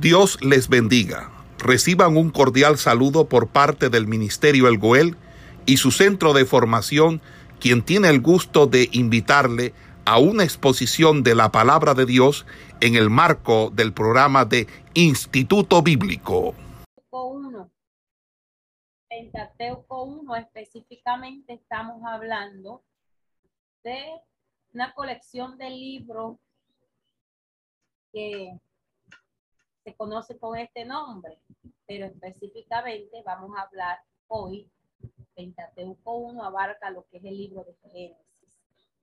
Dios 0.00 0.38
les 0.42 0.68
bendiga. 0.68 1.30
Reciban 1.58 2.18
un 2.18 2.30
cordial 2.30 2.76
saludo 2.76 3.30
por 3.30 3.48
parte 3.48 3.88
del 3.88 4.06
Ministerio 4.06 4.68
El 4.68 4.76
Goel 4.76 5.16
y 5.64 5.78
su 5.78 5.90
centro 5.90 6.34
de 6.34 6.44
formación, 6.44 7.22
quien 7.60 7.82
tiene 7.82 8.10
el 8.10 8.20
gusto 8.20 8.66
de 8.66 8.90
invitarle 8.92 9.72
a 10.04 10.18
una 10.18 10.44
exposición 10.44 11.22
de 11.22 11.34
la 11.34 11.50
palabra 11.50 11.94
de 11.94 12.04
Dios 12.04 12.44
en 12.82 12.94
el 12.94 13.08
marco 13.08 13.70
del 13.70 13.94
programa 13.94 14.44
de 14.44 14.66
Instituto 14.92 15.80
Bíblico. 15.80 16.54
1. 17.10 17.70
Pentateuco 19.08 20.02
1 20.04 20.36
específicamente 20.36 21.54
estamos 21.54 22.02
hablando 22.04 22.84
de 23.82 24.04
una 24.74 24.92
colección 24.92 25.56
de 25.56 25.70
libros 25.70 26.36
que 28.12 28.60
se 29.86 29.94
conoce 29.94 30.36
con 30.36 30.58
este 30.58 30.84
nombre, 30.84 31.38
pero 31.86 32.06
específicamente 32.06 33.22
vamos 33.24 33.56
a 33.56 33.62
hablar 33.62 34.00
hoy. 34.26 34.68
Pentateuco 35.36 36.16
1 36.16 36.42
abarca 36.42 36.90
lo 36.90 37.06
que 37.06 37.18
es 37.18 37.24
el 37.24 37.36
libro 37.36 37.62
de 37.62 37.72
Génesis. 37.74 38.58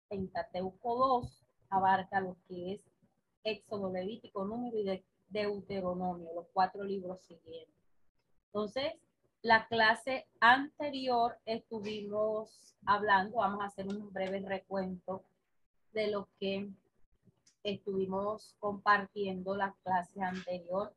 Pentateuco 0.09 1.21
2 1.21 1.45
abarca 1.69 2.19
lo 2.19 2.35
que 2.49 2.73
es 2.73 2.81
Éxodo, 3.45 3.93
Levítico, 3.93 4.43
Número 4.43 4.77
y 4.77 5.01
Deuteronomio, 5.29 6.33
los 6.35 6.47
cuatro 6.51 6.83
libros 6.83 7.21
siguientes. 7.21 7.73
Entonces, 8.47 8.91
la 9.41 9.65
clase 9.69 10.27
anterior 10.41 11.37
estuvimos 11.45 12.75
hablando, 12.85 13.37
vamos 13.37 13.61
a 13.61 13.67
hacer 13.67 13.87
un 13.87 14.11
breve 14.11 14.41
recuento 14.41 15.23
de 15.93 16.07
lo 16.07 16.27
que 16.41 16.69
estuvimos 17.63 18.55
compartiendo 18.59 19.55
la 19.55 19.73
clase 19.83 20.21
anterior 20.21 20.93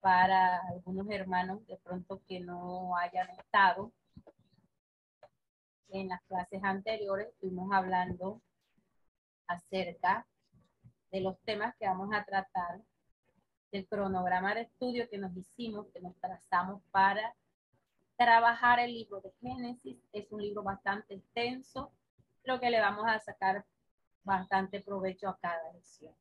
para 0.00 0.60
algunos 0.68 1.08
hermanos 1.10 1.66
de 1.66 1.76
pronto 1.78 2.22
que 2.26 2.40
no 2.40 2.96
hayan 2.96 3.28
estado 3.30 3.92
en 5.90 6.08
las 6.08 6.20
clases 6.22 6.62
anteriores 6.64 7.28
estuvimos 7.28 7.70
hablando 7.72 8.40
acerca 9.46 10.26
de 11.10 11.20
los 11.20 11.38
temas 11.42 11.74
que 11.76 11.86
vamos 11.86 12.10
a 12.12 12.24
tratar 12.24 12.80
del 13.70 13.86
cronograma 13.86 14.54
de 14.54 14.62
estudio 14.62 15.08
que 15.08 15.18
nos 15.18 15.36
hicimos, 15.36 15.86
que 15.92 16.00
nos 16.00 16.16
trazamos 16.16 16.82
para 16.90 17.34
trabajar 18.16 18.80
el 18.80 18.92
libro 18.92 19.20
de 19.20 19.32
Génesis. 19.40 19.98
Es 20.12 20.30
un 20.30 20.42
libro 20.42 20.62
bastante 20.62 21.14
extenso, 21.14 21.92
creo 22.42 22.60
que 22.60 22.70
le 22.70 22.80
vamos 22.80 23.04
a 23.06 23.20
sacar 23.20 23.64
bastante 24.24 24.80
provecho 24.80 25.28
a 25.28 25.38
cada 25.38 25.72
lección. 25.72 26.14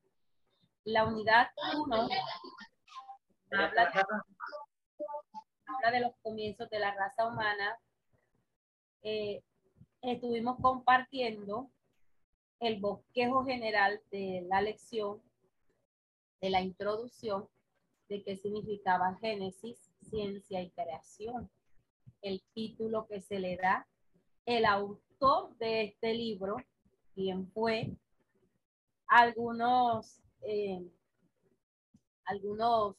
La 0.83 1.05
unidad 1.05 1.47
1 1.77 2.07
habla, 3.51 3.91
de 5.91 5.99
los 5.99 6.13
comienzos 6.21 6.69
de 6.69 6.79
la 6.79 6.93
raza 6.93 7.27
humana. 7.27 7.79
Eh, 9.01 9.43
estuvimos 10.01 10.57
compartiendo 10.61 11.69
el 12.59 12.79
bosquejo 12.79 13.45
general 13.45 14.01
de 14.11 14.45
la 14.47 14.61
lección, 14.61 15.21
de 16.41 16.49
la 16.49 16.61
introducción, 16.61 17.47
de 18.09 18.23
qué 18.23 18.37
significaba 18.37 19.17
Génesis, 19.21 19.91
ciencia 20.01 20.61
y 20.61 20.69
creación. 20.71 21.49
El 22.21 22.41
título 22.53 23.07
que 23.07 23.21
se 23.21 23.39
le 23.39 23.57
da, 23.57 23.87
el 24.45 24.65
autor 24.65 25.55
de 25.57 25.83
este 25.83 26.13
libro, 26.13 26.57
quién 27.13 27.49
fue, 27.51 27.91
algunos, 29.07 30.19
eh, 30.41 30.81
algunos 32.25 32.95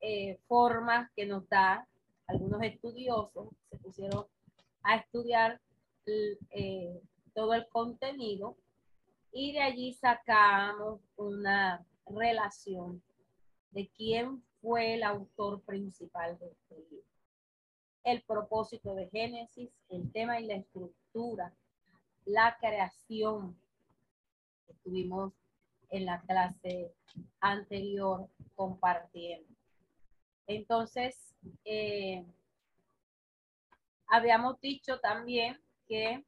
eh, 0.00 0.38
formas 0.48 1.10
que 1.14 1.26
nos 1.26 1.48
da, 1.48 1.86
algunos 2.26 2.62
estudiosos 2.62 3.48
se 3.70 3.76
pusieron 3.78 4.26
a 4.82 4.96
estudiar 4.96 5.60
eh, 6.06 7.00
todo 7.34 7.54
el 7.54 7.68
contenido 7.68 8.56
y 9.32 9.52
de 9.52 9.60
allí 9.60 9.92
sacamos 9.94 11.00
una 11.16 11.84
relación 12.06 13.02
de 13.70 13.88
quién 13.96 14.42
fue 14.60 14.94
el 14.94 15.02
autor 15.02 15.62
principal 15.62 16.38
de 16.38 16.46
este 16.46 16.74
libro. 16.90 17.06
El 18.04 18.22
propósito 18.22 18.94
de 18.94 19.08
Génesis, 19.08 19.70
el 19.88 20.10
tema 20.12 20.40
y 20.40 20.46
la 20.46 20.56
estructura 20.56 21.54
la 22.24 22.56
creación 22.60 23.56
que 24.66 24.74
tuvimos 24.84 25.32
en 25.90 26.06
la 26.06 26.20
clase 26.22 26.94
anterior 27.40 28.28
compartiendo. 28.54 29.48
Entonces, 30.46 31.34
eh, 31.64 32.24
habíamos 34.06 34.60
dicho 34.60 35.00
también 35.00 35.60
que 35.86 36.24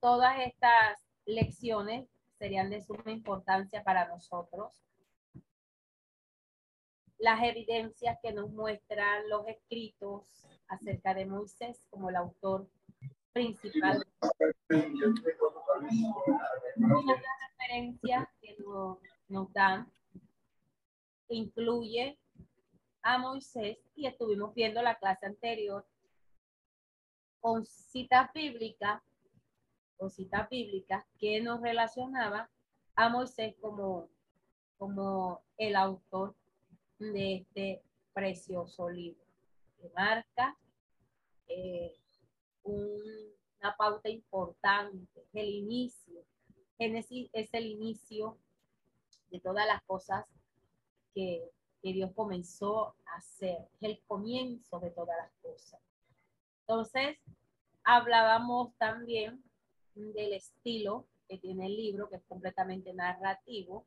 todas 0.00 0.38
estas 0.40 0.98
lecciones 1.24 2.08
serían 2.38 2.70
de 2.70 2.82
suma 2.82 3.10
importancia 3.10 3.82
para 3.82 4.08
nosotros. 4.08 4.72
Las 7.18 7.42
evidencias 7.42 8.18
que 8.22 8.32
nos 8.32 8.50
muestran 8.50 9.28
los 9.28 9.46
escritos 9.48 10.46
acerca 10.68 11.14
de 11.14 11.26
Moisés 11.26 11.82
como 11.90 12.10
el 12.10 12.16
autor 12.16 12.68
principal. 13.36 14.02
Una 16.78 17.14
referencia 17.58 18.30
que 18.40 18.56
nos, 19.28 19.52
dan 19.52 19.92
incluye 21.28 22.18
a 23.02 23.18
Moisés 23.18 23.76
y 23.94 24.06
estuvimos 24.06 24.54
viendo 24.54 24.80
la 24.80 24.94
clase 24.94 25.26
anterior 25.26 25.84
con 27.40 27.66
citas 27.66 28.32
bíblicas 28.32 29.02
o 29.98 30.08
citas 30.08 30.48
bíblicas 30.48 31.04
que 31.18 31.40
nos 31.42 31.60
relacionaba 31.60 32.48
a 32.94 33.10
Moisés 33.10 33.54
como, 33.60 34.08
como 34.78 35.42
el 35.58 35.76
autor 35.76 36.34
de 36.98 37.34
este 37.36 37.82
precioso 38.14 38.88
libro 38.88 39.22
que 39.78 39.90
marca 39.94 40.56
eh, 41.48 41.92
una 42.66 43.76
pauta 43.76 44.08
importante, 44.08 45.24
el 45.32 45.48
inicio. 45.48 46.22
Génesis 46.78 47.30
es 47.32 47.52
el 47.54 47.66
inicio 47.66 48.38
de 49.30 49.40
todas 49.40 49.66
las 49.66 49.82
cosas 49.84 50.24
que, 51.14 51.50
que 51.82 51.92
Dios 51.92 52.10
comenzó 52.14 52.94
a 53.06 53.16
hacer, 53.16 53.68
es 53.74 53.82
el 53.82 54.00
comienzo 54.06 54.78
de 54.80 54.90
todas 54.90 55.16
las 55.16 55.32
cosas. 55.42 55.80
Entonces, 56.60 57.16
hablábamos 57.84 58.74
también 58.76 59.42
del 59.94 60.34
estilo 60.34 61.06
que 61.28 61.38
tiene 61.38 61.66
el 61.66 61.76
libro, 61.76 62.08
que 62.08 62.16
es 62.16 62.22
completamente 62.28 62.92
narrativo, 62.92 63.86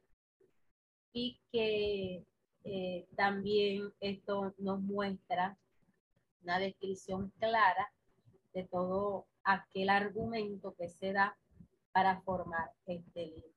y 1.13 1.39
que 1.51 2.23
eh, 2.63 3.07
también 3.15 3.93
esto 3.99 4.53
nos 4.57 4.79
muestra 4.79 5.57
una 6.43 6.59
descripción 6.59 7.31
clara 7.39 7.91
de 8.53 8.63
todo 8.65 9.27
aquel 9.43 9.89
argumento 9.89 10.75
que 10.75 10.89
se 10.89 11.13
da 11.13 11.37
para 11.91 12.21
formar 12.21 12.71
este 12.85 13.27
libro. 13.27 13.49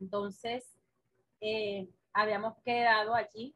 Entonces, 0.00 0.76
eh, 1.40 1.88
habíamos 2.12 2.56
quedado 2.62 3.14
allí, 3.14 3.54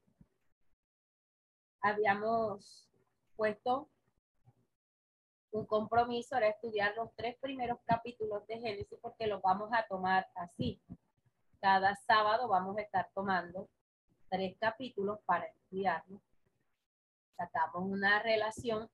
habíamos 1.80 2.88
puesto 3.36 3.88
un 5.52 5.66
compromiso, 5.66 6.36
era 6.36 6.48
estudiar 6.48 6.94
los 6.96 7.14
tres 7.14 7.36
primeros 7.40 7.78
capítulos 7.84 8.46
de 8.46 8.58
Génesis 8.58 8.98
porque 9.00 9.26
los 9.26 9.40
vamos 9.40 9.70
a 9.72 9.86
tomar 9.86 10.26
así. 10.34 10.80
Cada 11.60 11.94
sábado 11.94 12.48
vamos 12.48 12.76
a 12.76 12.82
estar 12.82 13.08
tomando 13.14 13.68
tres 14.28 14.56
capítulos 14.58 15.20
para 15.24 15.46
estudiarlos. 15.46 16.20
Sacamos 17.36 17.84
una 17.84 18.20
relación 18.20 18.90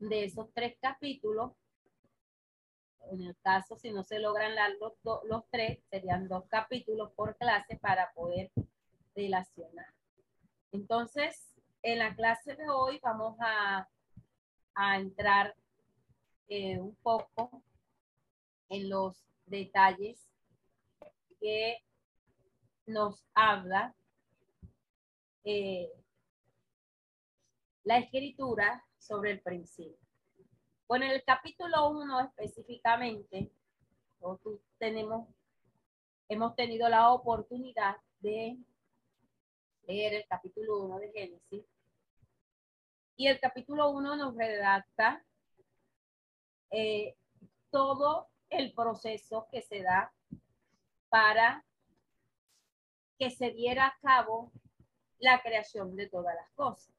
de 0.00 0.24
esos 0.24 0.52
tres 0.52 0.76
capítulos, 0.80 1.52
en 3.12 3.22
el 3.22 3.36
caso 3.42 3.76
si 3.76 3.90
no 3.90 4.02
se 4.02 4.18
logran 4.18 4.52
los, 4.78 4.94
los 5.24 5.44
tres, 5.50 5.78
serían 5.90 6.28
dos 6.28 6.44
capítulos 6.48 7.12
por 7.12 7.36
clase 7.36 7.76
para 7.76 8.12
poder 8.12 8.50
relacionar. 9.14 9.92
Entonces, 10.72 11.54
en 11.82 11.98
la 11.98 12.14
clase 12.14 12.56
de 12.56 12.68
hoy 12.68 12.98
vamos 13.02 13.36
a, 13.40 13.88
a 14.74 14.98
entrar 14.98 15.54
eh, 16.48 16.78
un 16.80 16.94
poco 16.96 17.62
en 18.68 18.88
los 18.88 19.16
detalles 19.46 20.28
que 21.40 21.82
nos 22.86 23.24
habla 23.34 23.94
eh, 25.44 25.90
la 27.84 27.98
escritura 27.98 28.84
sobre 29.00 29.32
el 29.32 29.40
principio. 29.40 29.96
Bueno, 30.86 31.06
en 31.06 31.12
el 31.12 31.24
capítulo 31.24 31.88
1 31.90 32.20
específicamente, 32.20 33.50
tenemos, 34.78 35.28
hemos 36.28 36.54
tenido 36.54 36.88
la 36.88 37.10
oportunidad 37.10 37.96
de 38.20 38.56
leer 39.86 40.14
el 40.14 40.26
capítulo 40.28 40.84
1 40.84 40.98
de 40.98 41.12
Génesis. 41.12 41.64
Y 43.16 43.26
el 43.26 43.40
capítulo 43.40 43.90
1 43.90 44.16
nos 44.16 44.36
redacta 44.36 45.24
eh, 46.70 47.16
todo 47.70 48.28
el 48.48 48.72
proceso 48.72 49.46
que 49.50 49.62
se 49.62 49.82
da 49.82 50.12
para 51.08 51.64
que 53.18 53.30
se 53.30 53.50
diera 53.50 53.86
a 53.86 53.98
cabo 54.00 54.50
la 55.18 55.42
creación 55.42 55.96
de 55.96 56.08
todas 56.08 56.34
las 56.34 56.50
cosas. 56.52 56.90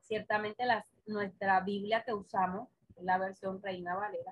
Ciertamente 0.00 0.64
las, 0.64 0.86
nuestra 1.06 1.60
Biblia 1.60 2.04
que 2.04 2.12
usamos, 2.12 2.68
la 3.00 3.18
versión 3.18 3.62
Reina 3.62 3.94
Valera, 3.94 4.30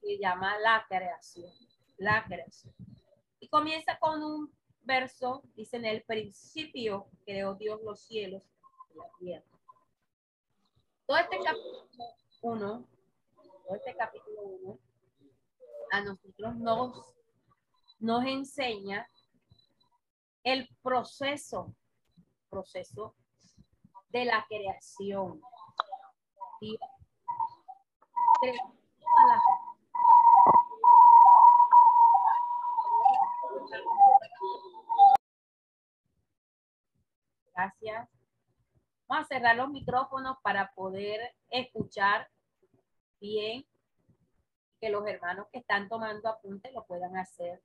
se 0.00 0.18
llama 0.18 0.58
la 0.58 0.84
creación, 0.88 1.50
la 1.96 2.24
creación. 2.24 2.74
Y 3.38 3.48
comienza 3.48 3.98
con 3.98 4.22
un 4.22 4.52
verso, 4.82 5.42
dice 5.54 5.76
en 5.76 5.84
el 5.84 6.02
principio 6.02 7.06
creó 7.24 7.54
Dios 7.54 7.80
los 7.82 8.00
cielos 8.00 8.42
y 8.92 8.98
la 8.98 9.10
tierra. 9.18 9.58
Todo 11.06 11.18
este 11.18 11.38
capítulo 11.38 12.16
1, 12.42 12.88
todo 13.66 13.76
este 13.76 13.96
capítulo 13.96 14.42
1, 14.42 14.78
a 15.92 16.00
nosotros 16.02 16.56
nos, 16.56 17.14
nos 17.98 18.24
enseña 18.24 19.08
el 20.44 20.68
proceso, 20.82 21.74
proceso 22.48 23.14
de 24.10 24.24
la 24.24 24.44
creación. 24.48 25.40
Gracias. 37.54 38.08
Vamos 39.06 39.24
a 39.24 39.28
cerrar 39.28 39.56
los 39.56 39.70
micrófonos 39.70 40.38
para 40.42 40.72
poder 40.72 41.34
escuchar 41.50 42.28
bien 43.20 43.66
que 44.80 44.88
los 44.88 45.06
hermanos 45.06 45.46
que 45.52 45.58
están 45.58 45.88
tomando 45.88 46.28
apunte 46.28 46.72
lo 46.72 46.86
puedan 46.86 47.16
hacer. 47.16 47.62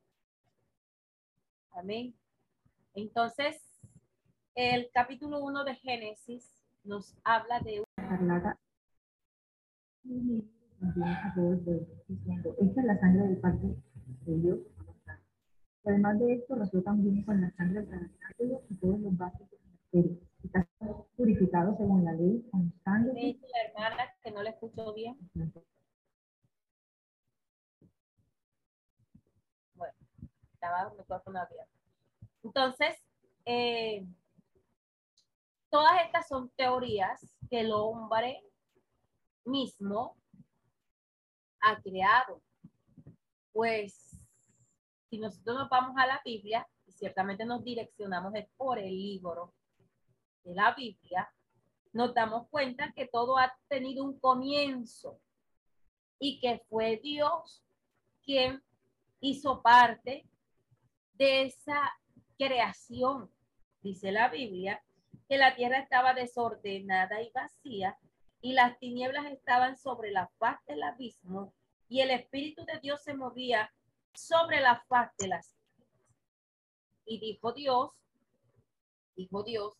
Amén. 1.71 2.18
Entonces, 2.94 3.65
el 4.56 4.90
capítulo 4.94 5.44
1 5.44 5.66
de 5.66 5.75
Génesis 5.75 6.63
nos 6.86 7.13
habla 7.25 7.60
de 7.60 7.84
una... 7.98 8.57
Esta 12.57 12.81
es 12.81 12.86
la 12.86 13.00
sangre 13.00 13.28
del 13.28 13.38
parte 13.38 13.68
de 13.68 14.38
Dios. 14.38 14.60
Además 15.84 16.19
de 16.19 16.34
esto, 16.34 16.56
resulta 16.56 16.94
bien 16.94 17.24
con 17.24 17.42
la 17.42 17.52
sangre 17.52 17.81
del 17.81 17.90
tabernáculo 17.90 18.63
y 18.69 18.75
todos 18.75 19.00
los 19.00 19.18
vasos 19.18 19.48
de 19.92 20.19
Está 20.44 20.68
purificado 21.18 21.75
según 21.75 22.06
la 22.06 22.13
ley 22.13 22.48
con 22.52 22.72
sangre. 22.84 23.19
Dice 23.19 23.48
la 23.52 23.63
hermana 23.63 24.04
que 24.24 24.31
no 24.31 24.44
le 24.44 24.52
escucho 24.52 24.94
bien. 24.94 25.18
Bueno, 29.74 29.94
estaba 30.54 30.92
el 30.92 30.98
micrófono 30.98 31.40
abierto. 31.40 31.72
Entonces, 32.44 32.96
eh, 33.46 34.06
todas 35.75 36.06
estas 36.06 36.25
son 36.30 36.50
teorías 36.51 37.36
que 37.50 37.60
el 37.60 37.74
hombre 37.74 38.42
mismo 39.44 40.16
ha 41.60 41.81
creado. 41.81 42.42
Pues, 43.51 44.18
si 45.10 45.18
nosotros 45.18 45.57
nos 45.57 45.69
vamos 45.69 45.98
a 45.98 46.07
la 46.07 46.22
Biblia, 46.24 46.66
y 46.88 46.94
ciertamente 46.94 47.44
nos 47.44 47.62
direccionamos 47.62 48.31
por 48.56 48.80
el 48.80 48.95
libro 48.95 49.54
de 50.45 50.56
la 50.56 50.74
Biblia, 50.75 51.30
nos 51.92 52.13
damos 52.13 52.48
cuenta 52.48 52.94
que 52.94 53.07
todo 53.07 53.38
ha 53.38 53.54
tenido 53.68 54.06
un 54.06 54.18
comienzo 54.18 55.19
y 56.19 56.39
que 56.39 56.63
fue 56.69 57.01
Dios 57.04 57.66
quien 58.24 58.63
hizo 59.19 59.62
parte 59.62 60.25
de 61.16 61.48
esa 61.48 61.92
creación. 62.38 63.30
Dice 63.81 64.13
la 64.13 64.30
Biblia 64.30 64.81
que 65.27 65.38
la 65.38 65.56
tierra 65.56 65.80
estaba 65.80 66.13
desordenada 66.13 67.22
y 67.22 67.31
vacía 67.31 67.98
y 68.42 68.54
las 68.54 68.77
tinieblas 68.80 69.25
estaban 69.31 69.77
sobre 69.77 70.12
la 70.12 70.27
faz 70.38 70.63
del 70.66 70.83
abismo 70.83 71.54
y 71.88 72.01
el 72.01 72.12
Espíritu 72.12 72.63
de 72.66 72.80
Dios 72.80 73.01
se 73.04 73.13
movía 73.13 73.74
sobre 74.13 74.60
la 74.60 74.83
faz 74.88 75.16
de 75.18 75.27
las 75.27 75.56
Y 77.06 77.19
dijo 77.19 77.54
Dios, 77.54 77.92
dijo 79.16 79.44
Dios, 79.44 79.74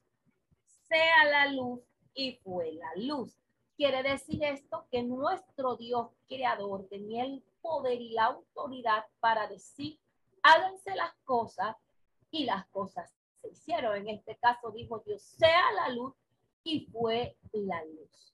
sea 0.88 1.26
la 1.26 1.52
luz 1.52 1.82
y 2.14 2.36
fue 2.44 2.74
la 2.74 2.92
luz. 2.96 3.38
Quiere 3.76 4.04
decir 4.04 4.44
esto 4.44 4.88
que 4.90 5.04
nuestro 5.04 5.76
Dios 5.76 6.10
creador 6.28 6.88
tenía 6.88 7.26
el 7.26 7.44
poder 7.62 8.00
y 8.00 8.10
la 8.10 8.26
autoridad 8.26 9.06
para 9.20 9.48
decir, 9.48 10.00
háganse 10.44 10.96
las 10.96 11.14
cosas 11.24 11.76
y 12.32 12.46
las 12.46 12.66
cosas 12.68 13.14
hicieron. 13.52 13.96
En 13.96 14.10
este 14.10 14.36
caso 14.38 14.72
dijo 14.72 15.00
Dios, 15.06 15.22
sea 15.22 15.72
la 15.74 15.90
luz 15.90 16.14
y 16.64 16.88
fue 16.88 17.38
la 17.52 17.84
luz. 17.86 18.34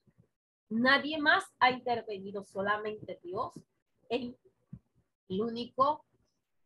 Nadie 0.68 1.18
más 1.18 1.44
ha 1.60 1.70
intervenido, 1.70 2.44
solamente 2.44 3.20
Dios 3.22 3.52
es 4.08 4.34
el 5.28 5.40
único 5.40 6.04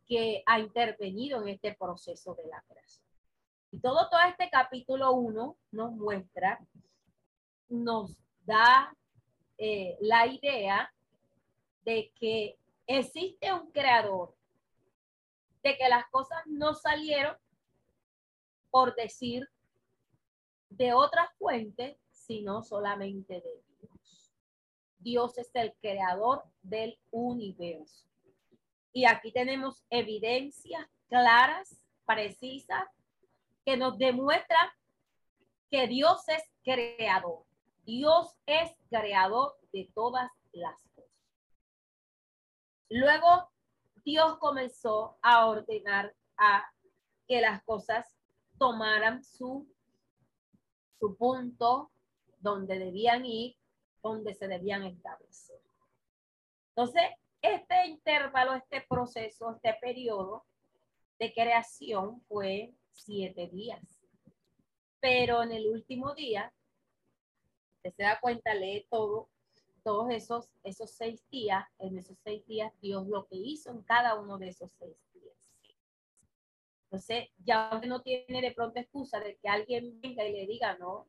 que 0.07 0.43
ha 0.47 0.61
intervenido 0.61 1.43
en 1.43 1.49
este 1.49 1.75
proceso 1.75 2.35
de 2.35 2.47
la 2.47 2.63
creación. 2.69 3.05
Y 3.73 3.81
todo, 3.81 4.09
todo 4.09 4.21
este 4.29 4.49
capítulo 4.49 5.13
1 5.13 5.57
nos 5.73 5.93
muestra, 5.93 6.65
nos 7.69 8.17
da 8.45 8.97
eh, 9.59 9.97
la 10.01 10.27
idea 10.27 10.93
de 11.85 12.13
que 12.19 12.57
existe 12.87 13.53
un 13.53 13.71
creador, 13.73 14.35
de 15.63 15.77
que 15.77 15.89
las 15.89 16.07
cosas 16.11 16.39
no 16.47 16.75
salieron 16.75 17.37
por 18.77 18.95
decir 18.95 19.49
de 20.69 20.93
otra 20.93 21.33
fuente, 21.39 21.99
sino 22.11 22.63
solamente 22.63 23.41
de 23.41 23.65
Dios. 23.81 24.35
Dios 24.99 25.39
es 25.39 25.51
el 25.55 25.73
creador 25.81 26.45
del 26.61 26.99
universo. 27.11 28.07
Y 28.93 29.07
aquí 29.07 29.33
tenemos 29.33 29.83
evidencias 29.89 30.87
claras, 31.09 31.81
precisas, 32.05 32.87
que 33.65 33.79
nos 33.79 33.97
demuestra 33.97 34.59
que 35.71 35.89
Dios 35.89 36.29
es 36.29 36.43
creador. 36.63 37.45
Dios 37.87 38.37
es 38.45 38.77
creador 38.91 39.57
de 39.73 39.91
todas 39.95 40.31
las 40.53 40.79
cosas. 40.95 41.11
Luego, 42.91 43.49
Dios 44.05 44.37
comenzó 44.37 45.17
a 45.23 45.47
ordenar 45.47 46.15
a 46.37 46.71
que 47.27 47.41
las 47.41 47.63
cosas 47.65 48.16
tomaran 48.59 49.23
su, 49.25 49.67
su 50.99 51.17
punto 51.17 51.91
donde 52.39 52.79
debían 52.79 53.25
ir, 53.25 53.57
donde 54.03 54.35
se 54.35 54.49
debían 54.49 54.85
establecer. 54.85 55.61
Entonces, 56.71 57.03
este 57.43 57.87
intervalo, 57.87 58.55
este 58.55 58.85
proceso, 58.89 59.53
este 59.53 59.75
periodo 59.81 60.45
de 61.19 61.33
creación 61.33 62.21
fue 62.29 62.75
siete 62.93 63.49
días. 63.49 63.83
Pero 65.01 65.43
en 65.43 65.53
el 65.53 65.69
último 65.69 66.15
día, 66.15 66.53
usted 67.77 67.95
se 67.95 68.03
da 68.03 68.19
cuenta, 68.21 68.55
lee 68.55 68.87
todo, 68.91 69.29
todos 69.83 70.11
esos, 70.11 70.49
esos 70.65 70.91
seis 70.91 71.25
días, 71.31 71.65
en 71.79 71.99
esos 71.99 72.19
seis 72.25 72.45
días, 72.47 72.73
Dios 72.81 73.07
lo 73.07 73.27
que 73.27 73.37
hizo 73.37 73.71
en 73.71 73.83
cada 73.83 74.19
uno 74.19 74.39
de 74.39 74.49
esos 74.49 74.71
seis 74.79 74.97
días. 75.15 75.36
Entonces, 76.87 77.29
ya 77.45 77.71
usted 77.75 77.89
no 77.89 78.01
tiene 78.03 78.41
de 78.41 78.53
pronto 78.53 78.79
excusa 78.79 79.19
de 79.19 79.37
que 79.37 79.49
alguien 79.49 80.01
venga 80.01 80.25
y 80.25 80.33
le 80.33 80.47
diga, 80.47 80.77
no, 80.79 81.09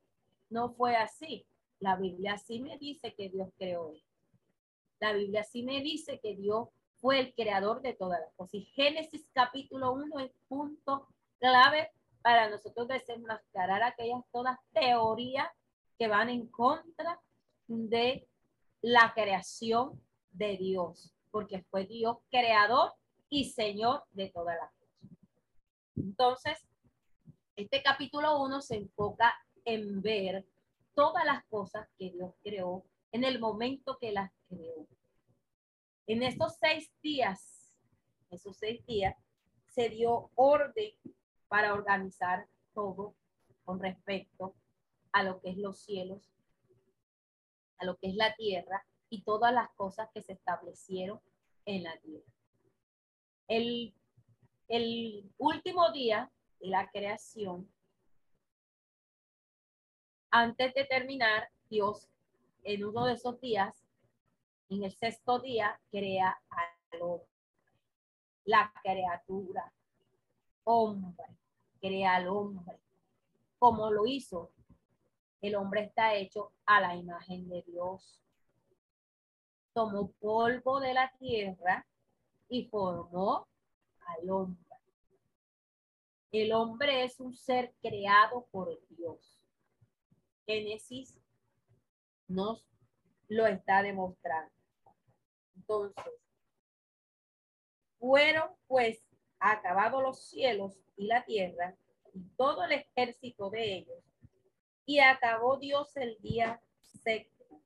no 0.50 0.74
fue 0.74 0.96
así. 0.96 1.46
La 1.80 1.96
Biblia 1.96 2.38
sí 2.38 2.60
me 2.60 2.78
dice 2.78 3.14
que 3.14 3.30
Dios 3.30 3.50
creó. 3.58 3.94
La 5.00 5.14
Biblia 5.14 5.44
sí 5.44 5.62
me 5.62 5.82
dice 5.82 6.20
que 6.20 6.36
Dios 6.36 6.70
fue 7.00 7.20
el 7.20 7.34
creador 7.36 7.82
de 7.82 7.94
todas 7.94 8.20
las 8.20 8.34
cosas. 8.34 8.56
Y 8.56 8.66
Génesis 8.66 9.30
capítulo 9.34 9.94
1 9.94 10.20
es 10.20 10.32
punto 10.48 11.08
clave 11.40 11.92
para 12.24 12.50
nosotros 12.50 12.88
desenmascarar 12.88 13.84
aquellas 13.84 14.24
todas 14.32 14.58
teorías 14.74 15.48
que 16.00 16.08
van 16.08 16.30
en 16.30 16.48
contra 16.48 17.22
de 17.68 18.28
la 18.82 19.14
creación 19.14 20.02
de 20.32 20.58
Dios, 20.58 21.14
porque 21.30 21.62
fue 21.70 21.86
Dios 21.86 22.18
creador 22.32 22.94
y 23.30 23.46
Señor 23.52 24.04
de 24.12 24.30
todas 24.30 24.58
las. 24.58 24.77
Entonces, 25.98 26.58
este 27.56 27.82
capítulo 27.82 28.42
1 28.44 28.62
se 28.62 28.78
enfoca 28.78 29.34
en 29.66 30.02
ver 30.02 30.46
todas 30.94 31.26
las 31.26 31.44
cosas 31.46 31.88
que 31.98 32.12
Dios 32.12 32.34
creó 32.44 32.86
en 33.12 33.24
el 33.24 33.40
momento 33.40 33.98
que 34.00 34.12
las 34.12 34.32
creó. 34.48 34.88
En 36.06 36.24
estos 36.24 36.58
seis 36.58 36.92
días, 37.02 37.74
esos 38.30 38.58
seis 38.58 38.86
días, 38.86 39.16
se 39.68 39.90
dio 39.90 40.32
orden 40.36 40.94
para 41.48 41.74
organizar 41.74 42.48
todo 42.74 43.16
con 43.64 43.80
respecto 43.80 44.56
a 45.12 45.24
lo 45.24 45.42
que 45.42 45.50
es 45.50 45.58
los 45.58 45.80
cielos, 45.80 46.32
a 47.78 47.86
lo 47.86 47.98
que 47.98 48.08
es 48.08 48.16
la 48.16 48.36
tierra 48.36 48.86
y 49.10 49.24
todas 49.24 49.54
las 49.54 49.70
cosas 49.72 50.10
que 50.14 50.22
se 50.22 50.34
establecieron 50.34 51.20
en 51.66 51.84
la 51.84 51.98
tierra. 52.00 52.32
El, 53.48 53.94
el 54.68 55.32
último 55.38 55.92
día 55.92 56.32
de 56.60 56.68
la 56.68 56.90
creación, 56.90 57.70
antes 60.30 60.74
de 60.74 60.86
terminar, 60.86 61.50
Dios 61.70 62.10
en 62.64 62.84
uno 62.84 63.06
de 63.06 63.14
esos 63.14 63.40
días, 63.40 63.82
en 64.70 64.84
el 64.84 64.92
sexto 64.94 65.40
día, 65.40 65.80
crea 65.90 66.38
al 66.50 67.02
hombre, 67.02 67.28
la 68.44 68.72
criatura, 68.84 69.72
hombre, 70.66 71.26
crea 71.80 72.16
al 72.16 72.28
hombre. 72.28 72.78
Como 73.58 73.90
lo 73.90 74.06
hizo, 74.06 74.52
el 75.42 75.56
hombre 75.56 75.84
está 75.84 76.14
hecho 76.16 76.52
a 76.66 76.82
la 76.82 76.96
imagen 76.96 77.48
de 77.48 77.62
Dios. 77.62 78.20
Tomó 79.74 80.12
polvo 80.20 80.82
de 80.82 80.94
la 80.94 81.10
tierra 81.18 81.86
y 82.50 82.66
formó 82.66 83.48
al 84.08 84.30
hombre. 84.30 84.64
El 86.32 86.52
hombre 86.54 87.04
es 87.04 87.20
un 87.20 87.34
ser 87.34 87.74
creado 87.82 88.46
por 88.52 88.80
Dios. 88.90 89.46
Génesis 90.46 91.18
nos 92.28 92.66
lo 93.28 93.46
está 93.48 93.82
demostrando. 93.82 94.52
Entonces, 95.56 96.14
fueron 98.00 98.50
pues 98.68 99.04
acabados 99.40 100.02
los 100.02 100.20
cielos 100.20 100.78
y 100.96 101.08
la 101.08 101.24
tierra 101.26 101.76
y 102.14 102.22
todo 102.36 102.64
el 102.64 102.72
ejército 102.72 103.50
de 103.50 103.78
ellos, 103.78 104.04
y 104.86 105.00
acabó 105.00 105.58
Dios 105.58 105.96
el 105.98 106.18
día 106.22 106.62
séptimo, 106.82 107.62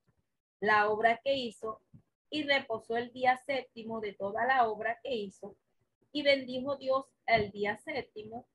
la 0.59 0.89
obra 0.89 1.21
que 1.23 1.35
hizo, 1.35 1.81
y 2.29 2.43
reposó 2.43 2.97
el 2.97 3.11
día 3.11 3.37
séptimo 3.37 3.99
de 4.01 4.13
toda 4.13 4.45
la 4.45 4.67
obra 4.67 4.99
que 5.03 5.13
hizo, 5.13 5.55
y 6.11 6.23
bendijo 6.23 6.75
Dios 6.75 7.05
el 7.25 7.51
día 7.51 7.77
séptimo, 7.77 8.47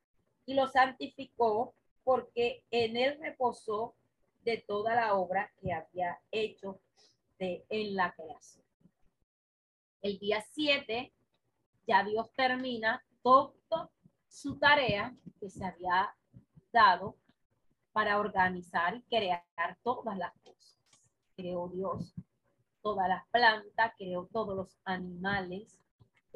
y 0.45 0.55
lo 0.55 0.69
santificó, 0.69 1.75
porque 2.05 2.65
en 2.71 2.97
él 2.97 3.19
reposó 3.21 3.95
de 4.43 4.59
toda 4.59 4.95
la 4.95 5.15
obra 5.15 5.53
que 5.61 5.73
había 5.73 6.21
hecho 6.31 6.81
de, 7.39 7.65
en 7.69 7.97
la 7.97 8.15
creación. 8.15 8.65
El 10.03 10.19
día 10.19 10.45
7 10.53 11.13
ya 11.87 12.05
Dios 12.05 12.33
termina 12.35 13.05
toda 13.23 13.91
su 14.29 14.57
tarea 14.59 15.17
que 15.41 15.51
se 15.51 15.65
había 15.65 16.15
dado 16.73 17.17
para 17.93 18.21
organizar 18.21 18.95
y 18.95 19.03
crear 19.03 19.43
todas 19.83 20.17
las 20.17 20.33
cosas. 20.45 20.77
Creó 21.35 21.69
Dios 21.69 22.15
todas 22.83 23.09
las 23.09 23.27
plantas, 23.31 23.95
creó 23.99 24.29
todos 24.33 24.55
los 24.55 24.79
animales, 24.85 25.77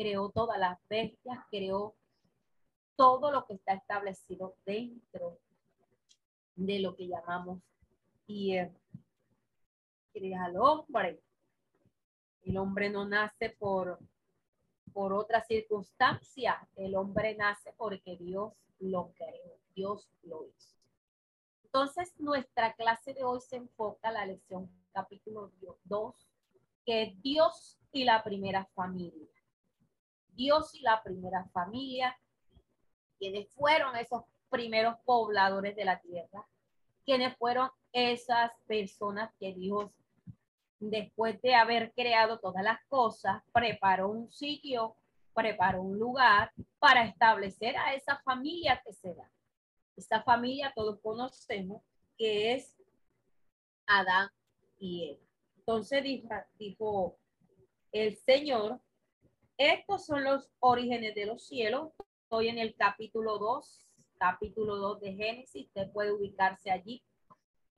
creó 0.00 0.30
todas 0.30 0.58
las 0.58 0.78
bestias, 0.88 1.38
creó 1.50 1.94
todo 2.96 3.30
lo 3.30 3.44
que 3.44 3.52
está 3.52 3.74
establecido 3.74 4.56
dentro 4.64 5.38
de 6.56 6.78
lo 6.78 6.96
que 6.96 7.06
llamamos 7.06 7.60
tierra. 8.24 8.80
Crea 10.14 10.44
al 10.46 10.56
hombre. 10.56 11.20
El 12.44 12.56
hombre 12.56 12.88
no 12.88 13.06
nace 13.06 13.50
por, 13.50 13.98
por 14.94 15.12
otra 15.12 15.44
circunstancia. 15.44 16.66
El 16.76 16.96
hombre 16.96 17.36
nace 17.36 17.74
porque 17.76 18.16
Dios 18.16 18.54
lo 18.78 19.12
creó. 19.12 19.58
Dios 19.74 20.08
lo 20.22 20.46
hizo. 20.46 20.78
Entonces, 21.64 22.18
nuestra 22.18 22.72
clase 22.72 23.12
de 23.12 23.22
hoy 23.22 23.42
se 23.42 23.56
enfoca 23.56 24.08
en 24.08 24.14
la 24.14 24.24
lección 24.24 24.70
capítulo 24.94 25.52
2, 25.84 26.14
que 26.86 27.02
es 27.02 27.22
Dios 27.22 27.78
y 27.92 28.04
la 28.04 28.24
primera 28.24 28.64
familia. 28.74 29.28
Dios 30.40 30.74
y 30.74 30.80
la 30.80 31.02
primera 31.02 31.44
familia, 31.52 32.18
quienes 33.18 33.52
fueron 33.52 33.94
esos 33.96 34.22
primeros 34.48 34.96
pobladores 35.04 35.76
de 35.76 35.84
la 35.84 36.00
tierra, 36.00 36.48
quienes 37.04 37.36
fueron 37.36 37.68
esas 37.92 38.50
personas 38.66 39.30
que 39.38 39.52
Dios, 39.52 39.90
después 40.78 41.42
de 41.42 41.54
haber 41.54 41.92
creado 41.92 42.38
todas 42.38 42.64
las 42.64 42.82
cosas, 42.86 43.42
preparó 43.52 44.08
un 44.08 44.32
sitio, 44.32 44.96
preparó 45.34 45.82
un 45.82 45.98
lugar 45.98 46.52
para 46.78 47.04
establecer 47.04 47.76
a 47.76 47.92
esa 47.92 48.16
familia 48.22 48.80
que 48.82 48.94
se 48.94 49.12
da. 49.12 49.30
Esta 49.94 50.22
familia 50.22 50.72
todos 50.74 50.98
conocemos 51.02 51.82
que 52.16 52.54
es 52.54 52.74
Adán 53.86 54.30
y 54.78 55.10
Eva. 55.10 55.26
Entonces 55.58 56.02
dijo, 56.02 56.28
dijo 56.58 57.18
el 57.92 58.16
Señor, 58.16 58.80
estos 59.60 60.06
son 60.06 60.24
los 60.24 60.50
orígenes 60.58 61.14
de 61.14 61.26
los 61.26 61.46
cielos. 61.46 61.92
Estoy 62.22 62.48
en 62.48 62.58
el 62.58 62.74
capítulo 62.74 63.38
2, 63.38 63.86
capítulo 64.18 64.76
2 64.76 65.00
de 65.00 65.14
Génesis. 65.14 65.66
Usted 65.66 65.92
puede 65.92 66.12
ubicarse 66.12 66.70
allí 66.70 67.02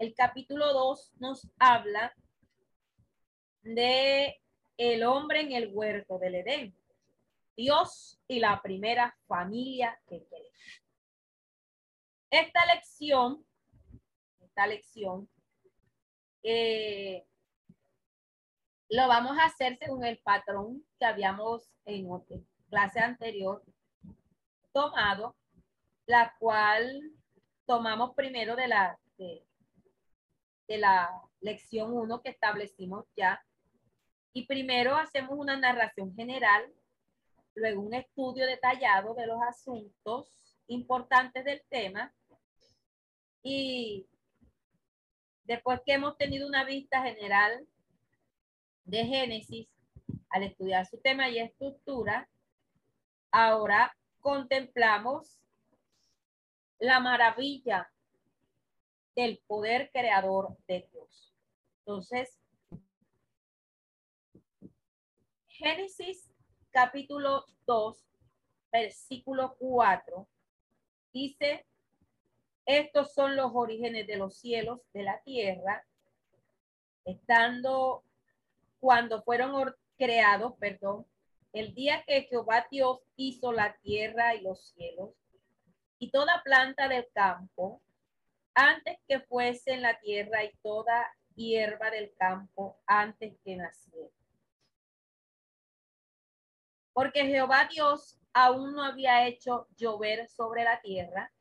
el 0.02 0.16
capítulo 0.16 0.72
2 0.72 1.12
nos 1.20 1.48
habla 1.60 2.12
de 3.62 4.40
el 4.76 5.04
hombre 5.04 5.42
en 5.42 5.52
el 5.52 5.70
huerto 5.72 6.18
del 6.18 6.34
Edén. 6.34 6.76
Dios 7.56 8.18
y 8.26 8.40
la 8.40 8.60
primera 8.62 9.16
familia 9.28 9.96
que 10.08 10.24
cree. 10.24 10.50
Esta 12.30 12.66
lección, 12.74 13.46
esta 14.40 14.66
lección, 14.66 15.28
eh, 16.42 17.24
lo 18.92 19.08
vamos 19.08 19.38
a 19.38 19.46
hacer 19.46 19.78
según 19.78 20.04
el 20.04 20.18
patrón 20.18 20.84
que 20.98 21.06
habíamos 21.06 21.66
en 21.86 22.12
otra 22.12 22.36
clase 22.68 23.00
anterior 23.00 23.64
tomado, 24.70 25.34
la 26.04 26.34
cual 26.38 27.00
tomamos 27.64 28.14
primero 28.14 28.54
de 28.54 28.68
la, 28.68 28.98
de, 29.16 29.46
de 30.68 30.76
la 30.76 31.10
lección 31.40 31.94
1 31.94 32.20
que 32.20 32.28
establecimos 32.28 33.06
ya. 33.16 33.42
Y 34.34 34.46
primero 34.46 34.94
hacemos 34.94 35.38
una 35.38 35.56
narración 35.56 36.14
general, 36.14 36.70
luego 37.54 37.80
un 37.80 37.94
estudio 37.94 38.46
detallado 38.46 39.14
de 39.14 39.26
los 39.26 39.40
asuntos 39.40 40.58
importantes 40.66 41.46
del 41.46 41.62
tema 41.70 42.14
y 43.42 44.06
después 45.44 45.80
que 45.86 45.94
hemos 45.94 46.18
tenido 46.18 46.46
una 46.46 46.64
vista 46.64 47.02
general 47.02 47.66
de 48.84 49.04
Génesis, 49.04 49.68
al 50.30 50.44
estudiar 50.44 50.86
su 50.86 50.98
tema 50.98 51.28
y 51.28 51.38
estructura, 51.38 52.28
ahora 53.30 53.96
contemplamos 54.20 55.38
la 56.78 57.00
maravilla 57.00 57.90
del 59.14 59.42
poder 59.46 59.90
creador 59.92 60.56
de 60.66 60.88
Dios. 60.90 61.34
Entonces, 61.80 62.38
Génesis 65.48 66.32
capítulo 66.70 67.44
2, 67.66 68.04
versículo 68.72 69.54
4, 69.58 70.28
dice, 71.12 71.66
estos 72.64 73.12
son 73.12 73.36
los 73.36 73.52
orígenes 73.54 74.06
de 74.06 74.16
los 74.16 74.38
cielos, 74.38 74.80
de 74.92 75.02
la 75.02 75.20
tierra, 75.22 75.86
estando 77.04 78.04
cuando 78.82 79.22
fueron 79.22 79.72
creados, 79.96 80.54
perdón, 80.58 81.06
el 81.52 81.72
día 81.72 82.02
que 82.04 82.22
Jehová 82.22 82.66
Dios 82.68 82.98
hizo 83.14 83.52
la 83.52 83.76
tierra 83.76 84.34
y 84.34 84.40
los 84.40 84.70
cielos 84.70 85.10
y 86.00 86.10
toda 86.10 86.42
planta 86.42 86.88
del 86.88 87.06
campo 87.14 87.80
antes 88.54 88.98
que 89.06 89.20
fuese 89.20 89.74
en 89.74 89.82
la 89.82 90.00
tierra 90.00 90.42
y 90.42 90.52
toda 90.64 91.06
hierba 91.36 91.92
del 91.92 92.12
campo 92.16 92.76
antes 92.84 93.38
que 93.44 93.54
naciera. 93.54 94.10
Porque 96.92 97.26
Jehová 97.26 97.68
Dios 97.70 98.18
aún 98.32 98.74
no 98.74 98.82
había 98.82 99.28
hecho 99.28 99.68
llover 99.76 100.28
sobre 100.28 100.64
la 100.64 100.80
tierra, 100.80 101.32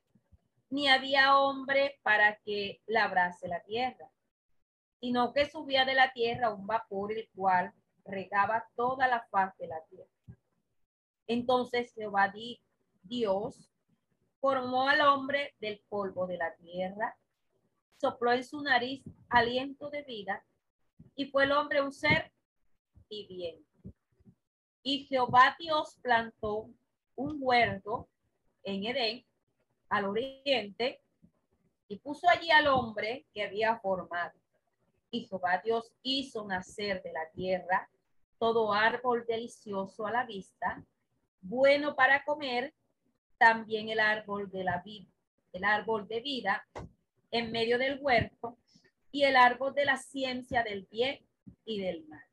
ni 0.69 0.89
había 0.89 1.35
hombre 1.37 1.99
para 2.03 2.35
que 2.45 2.83
labrase 2.85 3.47
la 3.47 3.63
tierra, 3.63 4.11
sino 5.01 5.33
que 5.33 5.49
subía 5.49 5.83
de 5.83 5.95
la 5.95 6.13
tierra 6.13 6.53
un 6.53 6.67
vapor 6.67 7.11
el 7.11 7.27
cual 7.35 7.73
regaba 8.05 8.69
toda 8.75 9.07
la 9.07 9.27
faz 9.31 9.57
de 9.57 9.67
la 9.67 9.83
tierra. 9.89 10.37
Entonces 11.27 11.93
Jehová 11.93 12.31
Dios 13.03 13.71
formó 14.39 14.87
al 14.87 15.01
hombre 15.01 15.55
del 15.59 15.81
polvo 15.89 16.27
de 16.27 16.37
la 16.37 16.55
tierra, 16.55 17.17
sopló 17.97 18.31
en 18.31 18.43
su 18.43 18.61
nariz 18.61 19.03
aliento 19.29 19.89
de 19.89 20.03
vida 20.03 20.45
y 21.15 21.25
fue 21.25 21.45
el 21.45 21.51
hombre 21.51 21.81
un 21.81 21.91
ser 21.91 22.31
viviente. 23.09 23.65
Y 24.83 25.05
Jehová 25.05 25.55
Dios 25.59 25.97
plantó 26.01 26.69
un 27.15 27.37
huerto 27.39 28.07
en 28.63 28.85
Edén, 28.85 29.25
al 29.89 30.05
oriente, 30.05 31.01
y 31.87 31.97
puso 31.97 32.27
allí 32.29 32.49
al 32.51 32.67
hombre 32.67 33.25
que 33.33 33.43
había 33.43 33.77
formado. 33.79 34.40
Y 35.11 35.27
Jehová 35.27 35.61
Dios 35.63 35.91
hizo 36.01 36.47
nacer 36.47 37.03
de 37.03 37.11
la 37.11 37.29
tierra 37.31 37.89
todo 38.39 38.73
árbol 38.73 39.23
delicioso 39.27 40.07
a 40.07 40.11
la 40.11 40.25
vista, 40.25 40.83
bueno 41.41 41.95
para 41.95 42.23
comer, 42.23 42.73
también 43.37 43.89
el 43.89 43.99
árbol 43.99 44.49
de 44.49 44.63
la 44.63 44.81
vida, 44.81 45.11
el 45.53 45.63
árbol 45.63 46.07
de 46.07 46.21
vida 46.21 46.65
en 47.29 47.51
medio 47.51 47.77
del 47.77 47.99
huerto 48.01 48.57
y 49.11 49.23
el 49.23 49.35
árbol 49.35 49.73
de 49.73 49.85
la 49.85 49.97
ciencia 49.97 50.63
del 50.63 50.87
bien 50.89 51.19
y 51.65 51.81
del 51.81 52.07
mal. 52.07 52.25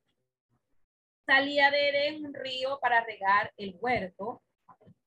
Salía 1.26 1.70
de 1.70 1.88
Edén 1.90 2.24
un 2.24 2.32
río 2.32 2.78
para 2.80 3.04
regar 3.04 3.52
el 3.56 3.76
huerto 3.80 4.42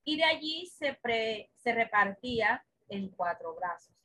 y 0.03 0.17
de 0.17 0.23
allí 0.23 0.67
se, 0.67 0.99
se 1.55 1.73
repartía 1.73 2.63
en 2.89 3.09
cuatro 3.09 3.55
brazos. 3.55 3.95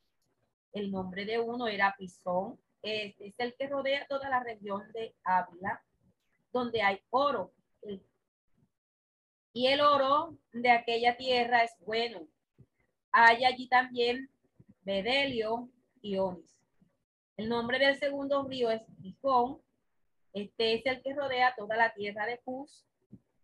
El 0.73 0.91
nombre 0.91 1.25
de 1.25 1.39
uno 1.39 1.67
era 1.67 1.95
Pisón, 1.99 2.59
este 2.87 3.29
es 3.29 3.35
el 3.39 3.55
que 3.57 3.67
rodea 3.67 4.07
toda 4.07 4.31
la 4.31 4.43
región 4.43 4.91
de 4.93 5.15
Ávila, 5.25 5.83
donde 6.53 6.83
hay 6.83 7.01
oro. 7.11 7.53
Y 9.53 9.69
el 9.69 9.81
oro 9.81 10.39
de 10.53 10.71
aquella 10.71 11.17
tierra 11.17 11.65
es 11.65 11.73
bueno. 11.81 12.29
Hay 13.11 13.45
allí 13.45 13.69
también 13.69 14.31
bedelio 14.83 15.71
y 16.03 16.19
onis. 16.19 16.57
El 17.37 17.49
nombre 17.49 17.79
del 17.79 17.99
segundo 17.99 18.45
río 18.45 18.71
es 18.71 18.83
Gijón. 19.03 19.61
Este 20.33 20.75
es 20.75 20.87
el 20.87 21.03
que 21.03 21.15
rodea 21.15 21.55
toda 21.57 21.77
la 21.77 21.93
tierra 21.95 22.27
de 22.27 22.39
Cus. 22.39 22.87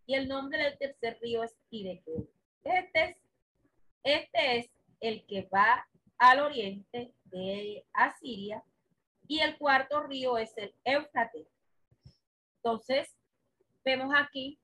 Y 0.05 0.15
el 0.15 0.27
nombre 0.27 0.57
del 0.63 0.77
tercer 0.77 1.17
río 1.21 1.43
es 1.43 1.55
Hidekel. 1.69 2.29
Este 2.63 3.03
es, 3.03 3.17
este 4.03 4.57
es 4.57 4.69
el 4.99 5.25
que 5.25 5.49
va 5.53 5.87
al 6.17 6.39
oriente 6.39 7.13
de 7.25 7.85
Asiria. 7.93 8.63
Y 9.27 9.39
el 9.39 9.57
cuarto 9.57 10.03
río 10.03 10.37
es 10.37 10.57
el 10.57 10.75
Éufrates. 10.83 11.47
Entonces, 12.57 13.15
vemos 13.83 14.13
aquí 14.15 14.59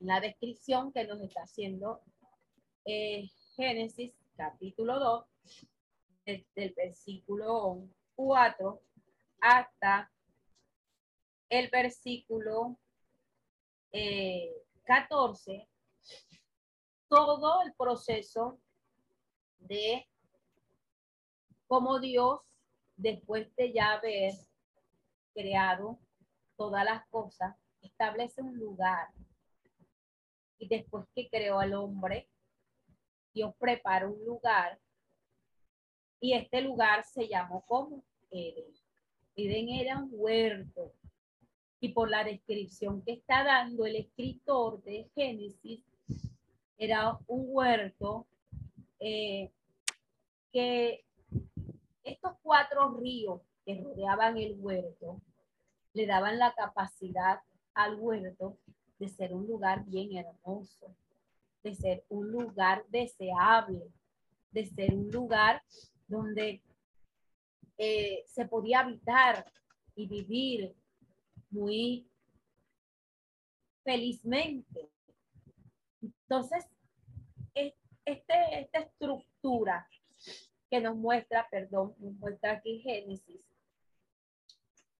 la 0.00 0.20
descripción 0.20 0.92
que 0.92 1.04
nos 1.04 1.20
está 1.20 1.42
haciendo 1.42 2.02
eh, 2.84 3.30
Génesis 3.56 4.12
capítulo 4.36 4.98
2, 4.98 5.24
desde 6.26 6.46
el 6.56 6.74
versículo 6.74 7.88
4 8.16 8.82
hasta 9.40 10.10
el 11.48 11.68
versículo 11.70 12.78
14, 14.84 15.52
eh, 15.54 15.68
todo 17.08 17.62
el 17.62 17.72
proceso 17.74 18.58
de 19.58 20.06
cómo 21.66 22.00
Dios, 22.00 22.40
después 22.96 23.54
de 23.56 23.72
ya 23.72 23.92
haber 23.92 24.32
creado 25.34 25.98
todas 26.56 26.84
las 26.84 27.06
cosas, 27.08 27.56
establece 27.82 28.42
un 28.42 28.56
lugar. 28.58 29.08
Y 30.58 30.68
después 30.68 31.06
que 31.14 31.28
creó 31.28 31.58
al 31.58 31.74
hombre, 31.74 32.28
Dios 33.32 33.54
prepara 33.58 34.08
un 34.08 34.24
lugar. 34.24 34.78
Y 36.20 36.34
este 36.34 36.62
lugar 36.62 37.04
se 37.04 37.28
llamó 37.28 37.64
como 37.66 38.04
Eden. 38.30 38.72
Eden 39.36 39.68
era 39.68 39.98
un 39.98 40.10
huerto. 40.12 40.92
Y 41.80 41.88
por 41.88 42.08
la 42.08 42.24
descripción 42.24 43.02
que 43.02 43.12
está 43.12 43.44
dando 43.44 43.84
el 43.84 43.96
escritor 43.96 44.82
de 44.84 45.10
Génesis, 45.14 45.82
era 46.78 47.18
un 47.26 47.46
huerto 47.48 48.26
eh, 49.00 49.50
que 50.52 51.04
estos 52.04 52.32
cuatro 52.42 52.96
ríos 52.98 53.40
que 53.64 53.80
rodeaban 53.82 54.36
el 54.36 54.56
huerto 54.58 55.20
le 55.94 56.06
daban 56.06 56.38
la 56.38 56.54
capacidad 56.54 57.40
al 57.72 57.96
huerto 57.98 58.58
de 58.98 59.08
ser 59.08 59.32
un 59.32 59.46
lugar 59.46 59.84
bien 59.86 60.16
hermoso, 60.16 60.94
de 61.62 61.74
ser 61.74 62.04
un 62.08 62.30
lugar 62.30 62.84
deseable, 62.88 63.90
de 64.50 64.66
ser 64.66 64.94
un 64.94 65.10
lugar 65.10 65.62
donde 66.06 66.62
eh, 67.78 68.24
se 68.28 68.46
podía 68.46 68.80
habitar 68.80 69.50
y 69.96 70.06
vivir 70.06 70.74
muy 71.50 72.06
felizmente. 73.82 74.90
Entonces, 76.02 76.66
este, 78.04 78.60
esta 78.60 78.80
estructura 78.80 79.88
que 80.74 80.80
nos 80.80 80.96
muestra, 80.96 81.46
perdón, 81.52 81.94
nos 82.00 82.14
muestra 82.14 82.54
aquí 82.54 82.80
Génesis, 82.80 83.48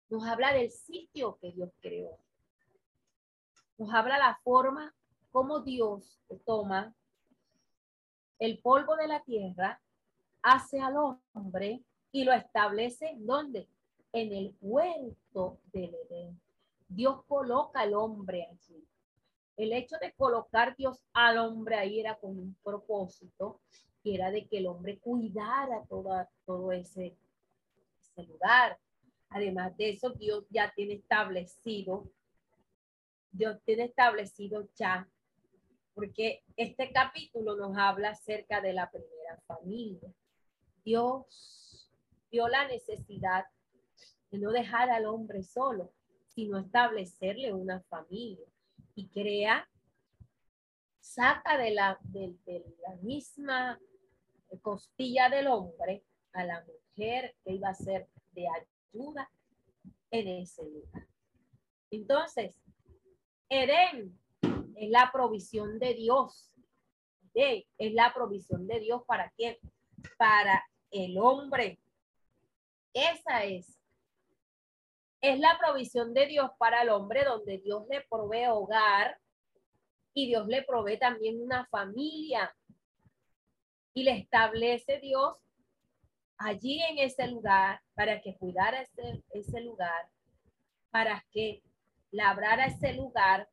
nos 0.09 0.25
habla 0.25 0.53
del 0.53 0.71
sitio 0.71 1.37
que 1.41 1.51
Dios 1.51 1.73
creó. 1.81 2.17
Nos 3.77 3.93
habla 3.93 4.17
la 4.19 4.39
forma 4.45 4.95
como 5.33 5.63
Dios 5.63 6.21
toma 6.47 6.95
el 8.39 8.61
polvo 8.61 8.95
de 8.95 9.09
la 9.09 9.25
tierra, 9.25 9.83
hace 10.43 10.79
al 10.79 10.95
hombre 11.33 11.83
y 12.13 12.23
lo 12.23 12.33
establece 12.33 13.09
en 13.09 13.27
dónde? 13.27 13.69
En 14.13 14.33
el 14.33 14.57
huerto 14.61 15.59
del 15.73 15.93
Edén. 15.93 16.41
Dios 16.87 17.25
coloca 17.27 17.81
al 17.81 17.95
hombre 17.95 18.47
allí. 18.49 18.87
El 19.57 19.73
hecho 19.73 19.97
de 20.01 20.13
colocar 20.13 20.77
Dios 20.77 21.05
al 21.13 21.39
hombre 21.39 21.75
ahí 21.75 21.99
era 21.99 22.17
con 22.17 22.39
un 22.39 22.57
propósito, 22.63 23.61
era 24.05 24.31
de 24.31 24.47
que 24.47 24.59
el 24.59 24.67
hombre 24.67 24.99
cuidara 24.99 25.85
todo 26.45 26.73
ese, 26.73 27.17
ese 28.01 28.23
lugar, 28.25 28.79
Además 29.35 29.77
de 29.77 29.91
eso, 29.91 30.11
Dios 30.11 30.45
ya 30.49 30.73
tiene 30.77 30.95
establecido, 30.95 32.09
Dios 33.33 33.61
tiene 33.65 33.83
establecido 33.83 34.69
ya, 34.77 35.09
porque 35.93 36.45
este 36.57 36.93
capítulo 36.93 37.57
nos 37.57 37.77
habla 37.77 38.11
acerca 38.11 38.61
de 38.61 38.73
la 38.73 38.89
primera 38.93 39.41
familia. 39.49 40.09
Dios 40.85 41.91
dio 42.31 42.47
la 42.47 42.69
necesidad 42.69 43.47
de 44.31 44.39
no 44.39 44.53
dejar 44.53 44.89
al 44.91 45.07
hombre 45.07 45.43
solo, 45.43 45.93
sino 46.29 46.59
establecerle 46.59 47.53
una 47.53 47.81
familia 47.81 48.47
y 48.95 49.09
crea, 49.09 49.69
saca 51.01 51.59
de 51.59 51.73
la, 51.73 51.99
de 52.03 52.37
la 52.87 52.95
misma 53.03 53.81
costilla 54.63 55.29
del 55.29 55.47
hombre 55.49 56.05
a 56.33 56.45
la 56.45 56.65
mujer 56.65 57.37
que 57.45 57.53
iba 57.53 57.69
a 57.69 57.75
ser 57.75 58.09
de 58.33 58.47
duda 58.93 59.31
en 60.11 60.29
ese 60.29 60.65
lugar. 60.65 61.07
Entonces, 61.91 62.55
Edén 63.49 64.19
es 64.77 64.91
la 64.91 65.11
provisión 65.13 65.79
de 65.79 65.95
Dios. 65.95 66.51
Es 67.35 67.93
la 67.93 68.13
provisión 68.15 68.67
de 68.67 68.81
Dios 68.81 69.03
para 69.07 69.31
quién? 69.31 69.57
Para 70.17 70.65
el 70.91 71.19
hombre. 71.19 71.81
Esa 72.93 73.45
es. 73.45 73.81
Es 75.21 75.39
la 75.41 75.59
provisión 75.59 76.15
de 76.15 76.27
Dios 76.27 76.51
para 76.59 76.83
el 76.83 76.91
hombre 76.91 77.25
donde 77.25 77.59
Dios 77.59 77.85
le 77.89 78.03
provee 78.03 78.47
hogar 78.47 79.19
y 80.13 80.29
Dios 80.29 80.47
le 80.47 80.63
provee 80.63 80.99
también 80.99 81.43
una 81.43 81.67
familia. 81.67 82.55
Y 83.95 84.03
le 84.03 84.19
establece 84.19 84.99
Dios 85.01 85.39
allí 86.37 86.83
en 86.83 86.99
ese 86.99 87.29
lugar, 87.29 87.81
para 87.95 88.21
que 88.21 88.37
cuidara 88.37 88.83
ese, 88.83 89.23
ese 89.31 89.61
lugar, 89.61 90.09
para 90.91 91.25
que 91.31 91.63
labrara 92.11 92.67
ese 92.67 92.93
lugar, 92.93 93.49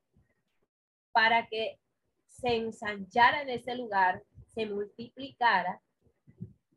para 1.11 1.47
que 1.47 1.79
se 2.27 2.55
ensanchara 2.55 3.41
en 3.41 3.49
ese 3.49 3.75
lugar, 3.75 4.23
se 4.47 4.65
multiplicara 4.65 5.81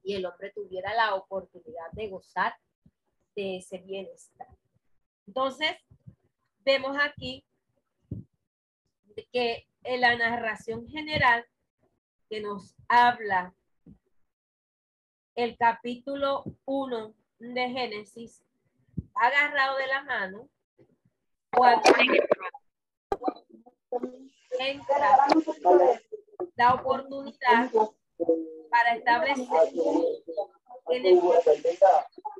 y 0.03 0.15
el 0.15 0.27
hombre 0.27 0.53
tuviera 0.55 0.95
la 0.95 1.15
oportunidad 1.15 1.91
de 1.93 2.09
gozar 2.09 2.55
de 3.35 3.57
ese 3.57 3.79
bienestar. 3.79 4.49
Entonces, 5.27 5.77
vemos 6.65 6.97
aquí 7.01 7.45
que 9.33 9.67
en 9.83 10.01
la 10.01 10.17
narración 10.17 10.87
general 10.89 11.47
nos 12.41 12.75
habla. 12.89 13.55
El 15.35 15.57
capítulo 15.57 16.45
1 16.65 17.15
de 17.39 17.69
Génesis, 17.71 18.45
agarrado 19.15 19.77
de 19.79 19.87
la 19.89 20.03
mano, 20.05 20.49
cuando 21.51 21.83
la 26.57 26.75
oportunidad 26.75 27.71
para 28.71 28.97
establecer 28.97 29.49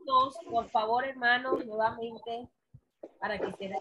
dos, 0.05 0.37
por 0.51 0.69
favor, 0.69 1.05
hermanos, 1.05 1.65
nuevamente, 1.67 2.49
para 3.19 3.39
que 3.39 3.53
quede 3.55 3.79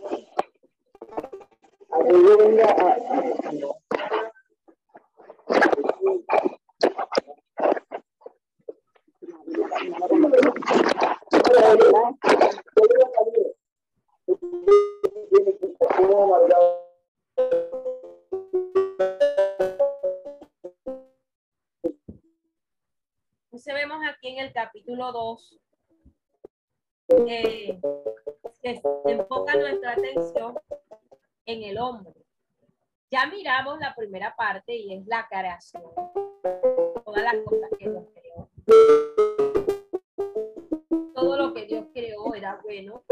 capítulo 24.83 25.11
2 25.13 25.59
eh, 27.29 27.79
enfoca 29.05 29.55
nuestra 29.55 29.93
atención 29.93 30.59
en 31.45 31.63
el 31.63 31.77
hombre. 31.77 32.13
Ya 33.09 33.27
miramos 33.27 33.79
la 33.79 33.95
primera 33.95 34.35
parte 34.35 34.75
y 34.75 34.93
es 34.95 35.07
la 35.07 35.25
creación. 35.29 35.83
Todas 37.05 37.23
las 37.23 37.35
cosas 37.45 37.69
que 37.79 37.89
Dios 37.89 38.03
creó. 38.13 38.49
Todo 41.13 41.37
lo 41.37 41.53
que 41.53 41.65
Dios 41.65 41.85
creó 41.93 42.33
era 42.33 42.59
bueno. 42.63 43.03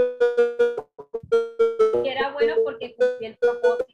Y 2.03 2.10
era 2.10 2.34
bueno 2.34 2.55
porque 2.65 2.95
cumplía 2.97 3.29
el 3.29 3.38
propósito. 3.38 3.90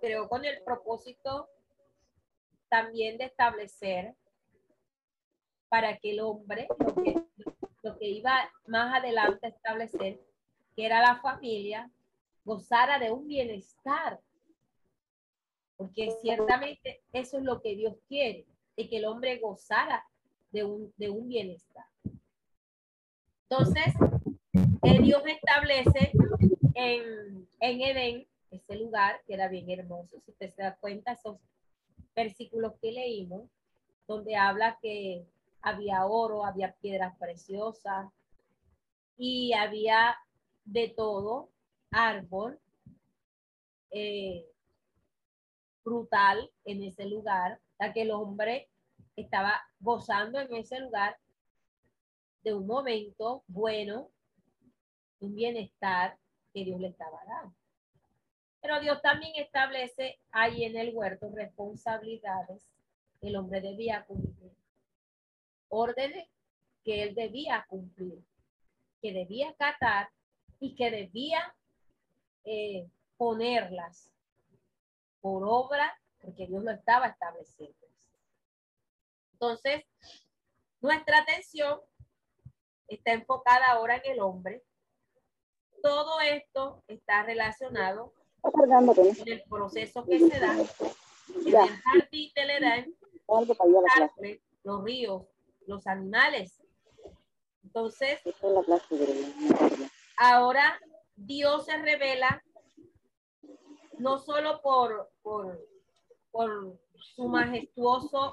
Creó 0.00 0.28
con 0.28 0.44
el 0.44 0.62
propósito 0.62 1.48
también 2.68 3.18
de 3.18 3.24
establecer 3.24 4.14
para 5.68 5.98
que 5.98 6.12
el 6.12 6.20
hombre, 6.20 6.66
lo 7.82 7.98
que, 7.98 8.08
iba 8.08 8.50
más 8.66 8.94
adelante 8.94 9.46
a 9.46 9.50
establecer, 9.50 10.20
que 10.74 10.86
era 10.86 11.00
la 11.00 11.20
familia, 11.20 11.90
gozara 12.44 12.98
de 12.98 13.10
un 13.10 13.26
bienestar. 13.26 14.20
Porque 15.76 16.10
ciertamente 16.20 17.02
eso 17.12 17.38
es 17.38 17.44
lo 17.44 17.60
que 17.60 17.76
Dios 17.76 17.94
quiere, 18.08 18.46
de 18.76 18.88
que 18.88 18.96
el 18.98 19.04
hombre 19.04 19.38
gozara 19.38 20.04
de 20.50 20.64
un, 20.64 20.92
de 20.96 21.10
un 21.10 21.28
bienestar. 21.28 21.86
Entonces, 23.48 23.94
Dios 25.02 25.22
establece 25.26 26.12
en, 26.74 27.48
en 27.60 27.80
Edén 27.80 28.29
ese 28.70 28.78
lugar 28.78 29.20
que 29.26 29.34
era 29.34 29.48
bien 29.48 29.68
hermoso. 29.68 30.20
Si 30.20 30.30
usted 30.30 30.50
se 30.50 30.62
da 30.62 30.76
cuenta, 30.76 31.12
esos 31.12 31.38
versículos 32.14 32.74
que 32.80 32.92
leímos, 32.92 33.48
donde 34.06 34.36
habla 34.36 34.78
que 34.80 35.26
había 35.60 36.06
oro, 36.06 36.44
había 36.44 36.72
piedras 36.74 37.16
preciosas 37.18 38.10
y 39.16 39.52
había 39.54 40.16
de 40.64 40.88
todo, 40.96 41.48
árbol, 41.90 42.60
eh, 43.90 44.46
brutal 45.84 46.50
en 46.64 46.84
ese 46.84 47.06
lugar, 47.06 47.60
ya 47.80 47.92
que 47.92 48.02
el 48.02 48.12
hombre 48.12 48.68
estaba 49.16 49.60
gozando 49.80 50.38
en 50.38 50.54
ese 50.54 50.78
lugar 50.78 51.18
de 52.44 52.54
un 52.54 52.66
momento 52.66 53.42
bueno, 53.48 54.08
un 55.18 55.34
bienestar 55.34 56.16
que 56.54 56.64
Dios 56.64 56.80
le 56.80 56.88
estaba 56.88 57.18
dando. 57.26 57.59
Pero 58.60 58.80
Dios 58.80 59.00
también 59.02 59.32
establece 59.36 60.18
ahí 60.30 60.64
en 60.64 60.76
el 60.76 60.94
huerto 60.94 61.30
responsabilidades 61.34 62.66
que 63.20 63.28
el 63.28 63.36
hombre 63.36 63.60
debía 63.60 64.04
cumplir. 64.04 64.52
Órdenes 65.68 66.28
que 66.84 67.02
él 67.02 67.14
debía 67.14 67.64
cumplir, 67.68 68.22
que 69.00 69.12
debía 69.12 69.50
acatar 69.50 70.10
y 70.58 70.74
que 70.74 70.90
debía 70.90 71.54
eh, 72.44 72.88
ponerlas 73.16 74.10
por 75.20 75.42
obra, 75.44 75.98
porque 76.20 76.46
Dios 76.46 76.62
lo 76.64 76.70
estaba 76.70 77.06
estableciendo. 77.08 77.86
Entonces, 79.32 79.84
nuestra 80.80 81.20
atención 81.20 81.80
está 82.88 83.12
enfocada 83.12 83.70
ahora 83.70 83.96
en 83.96 84.12
el 84.12 84.20
hombre. 84.20 84.62
Todo 85.82 86.20
esto 86.20 86.82
está 86.88 87.22
relacionado 87.22 88.12
con 88.42 88.72
el 89.26 89.42
proceso 89.48 90.04
que 90.04 90.18
se 90.18 90.40
da 90.40 90.52
en 90.52 91.46
el 91.46 91.54
jardín 91.54 92.32
del 92.34 92.50
Edén, 92.50 92.96
los 94.64 94.84
ríos, 94.84 95.22
los 95.66 95.86
animales. 95.86 96.60
Entonces, 97.62 98.18
ahora 100.16 100.80
Dios 101.16 101.66
se 101.66 101.76
revela 101.78 102.42
no 103.98 104.18
solo 104.18 104.60
por, 104.62 105.10
por, 105.22 105.66
por 106.30 106.78
su 106.94 107.28
majestuoso 107.28 108.32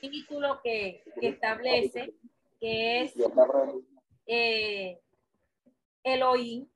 título 0.00 0.60
que, 0.62 1.02
que 1.20 1.28
establece, 1.28 2.14
que 2.60 3.02
es 3.02 3.14
eh, 4.26 5.00
Elohim, 6.04 6.68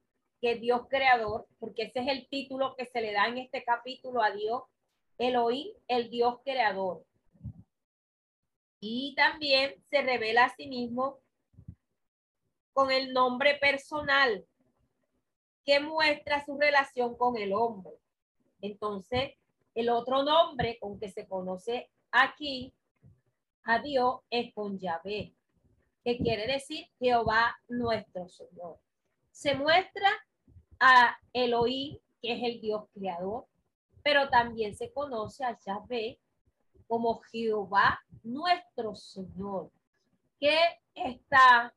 que 0.44 0.56
Dios 0.56 0.82
creador, 0.90 1.46
porque 1.58 1.84
ese 1.84 2.00
es 2.00 2.08
el 2.08 2.28
título 2.28 2.76
que 2.76 2.84
se 2.84 3.00
le 3.00 3.14
da 3.14 3.28
en 3.28 3.38
este 3.38 3.64
capítulo 3.64 4.22
a 4.22 4.30
Dios, 4.30 4.64
Elohim, 5.16 5.68
el 5.88 6.10
Dios 6.10 6.40
creador. 6.44 7.02
Y 8.78 9.14
también 9.16 9.74
se 9.88 10.02
revela 10.02 10.44
a 10.44 10.54
sí 10.54 10.66
mismo 10.66 11.18
con 12.74 12.90
el 12.90 13.14
nombre 13.14 13.56
personal 13.56 14.44
que 15.64 15.80
muestra 15.80 16.44
su 16.44 16.58
relación 16.58 17.16
con 17.16 17.38
el 17.38 17.54
hombre. 17.54 17.94
Entonces, 18.60 19.32
el 19.74 19.88
otro 19.88 20.24
nombre 20.24 20.78
con 20.78 21.00
que 21.00 21.08
se 21.08 21.26
conoce 21.26 21.90
aquí 22.10 22.74
a 23.62 23.78
Dios 23.78 24.20
es 24.28 24.52
con 24.52 24.78
Yahvé, 24.78 25.32
que 26.04 26.18
quiere 26.18 26.46
decir 26.46 26.86
Jehová 26.98 27.56
nuestro 27.66 28.28
Señor. 28.28 28.78
Se 29.30 29.54
muestra 29.54 30.10
a 30.86 31.18
Elohim, 31.32 31.96
que 32.20 32.34
es 32.34 32.42
el 32.42 32.60
Dios 32.60 32.84
creador, 32.92 33.46
pero 34.02 34.28
también 34.28 34.76
se 34.76 34.92
conoce 34.92 35.42
a 35.42 35.58
Yahvé 35.58 36.20
como 36.86 37.20
Jehová 37.32 38.02
nuestro 38.22 38.94
Señor. 38.94 39.70
¿Qué 40.38 40.58
está 40.94 41.74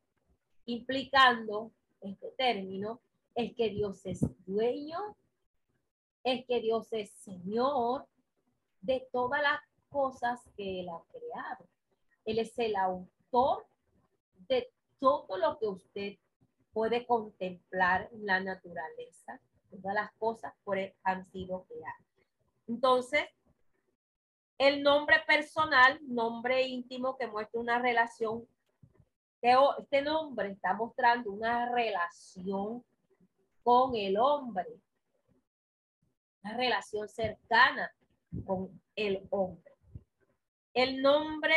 implicando 0.65 1.71
este 2.01 2.31
término? 2.31 2.99
Es 3.33 3.55
que 3.55 3.69
Dios 3.69 4.05
es 4.05 4.25
dueño, 4.45 5.15
es 6.25 6.45
que 6.45 6.59
Dios 6.59 6.91
es 6.91 7.09
Señor 7.11 8.05
de 8.81 9.07
todas 9.13 9.41
las 9.41 9.61
cosas 9.87 10.41
que 10.57 10.81
Él 10.81 10.89
ha 10.89 11.01
creado. 11.13 11.65
Él 12.25 12.39
es 12.39 12.59
el 12.59 12.75
autor 12.75 13.65
de 14.49 14.69
todo 14.99 15.37
lo 15.37 15.57
que 15.59 15.67
usted 15.67 16.17
puede 16.77 17.07
contemplar 17.07 18.07
la 18.11 18.39
naturaleza. 18.39 19.41
Todas 19.71 19.95
las 19.95 20.11
cosas 20.19 20.53
por 20.63 20.77
él 20.77 20.93
han 21.01 21.25
sido 21.25 21.63
creadas. 21.63 22.05
Entonces, 22.67 23.25
el 24.59 24.83
nombre 24.83 25.15
personal, 25.25 25.99
nombre 26.03 26.67
íntimo 26.67 27.17
que 27.17 27.25
muestra 27.25 27.59
una 27.59 27.79
relación. 27.79 28.47
Este 29.41 30.03
nombre 30.03 30.51
está 30.51 30.75
mostrando 30.75 31.31
una 31.31 31.67
relación 31.71 32.85
con 33.63 33.95
el 33.95 34.15
hombre, 34.19 34.67
una 36.43 36.57
relación 36.57 37.09
cercana 37.09 37.91
con 38.45 38.79
el 38.95 39.25
hombre. 39.31 39.73
El 40.75 41.01
nombre 41.01 41.55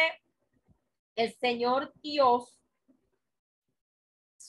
el 1.15 1.35
Señor 1.35 1.93
Dios, 2.03 2.60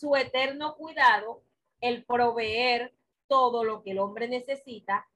su 0.01 0.15
eterno 0.15 0.75
cuidado, 0.77 1.43
el 1.79 2.03
proveer 2.03 2.91
todo 3.27 3.63
lo 3.63 3.83
que 3.83 3.91
el 3.91 3.99
hombre 3.99 4.27
necesita 4.27 5.07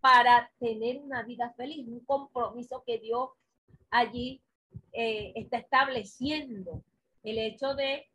para 0.00 0.52
tener 0.60 0.98
una 0.98 1.24
vida 1.24 1.52
feliz, 1.56 1.88
un 1.88 2.04
compromiso 2.04 2.84
que 2.86 2.98
Dios 2.98 3.30
allí 3.90 4.40
eh, 4.92 5.32
está 5.34 5.58
estableciendo. 5.58 6.84
El 7.24 7.38
hecho 7.38 7.74
de, 7.74 8.08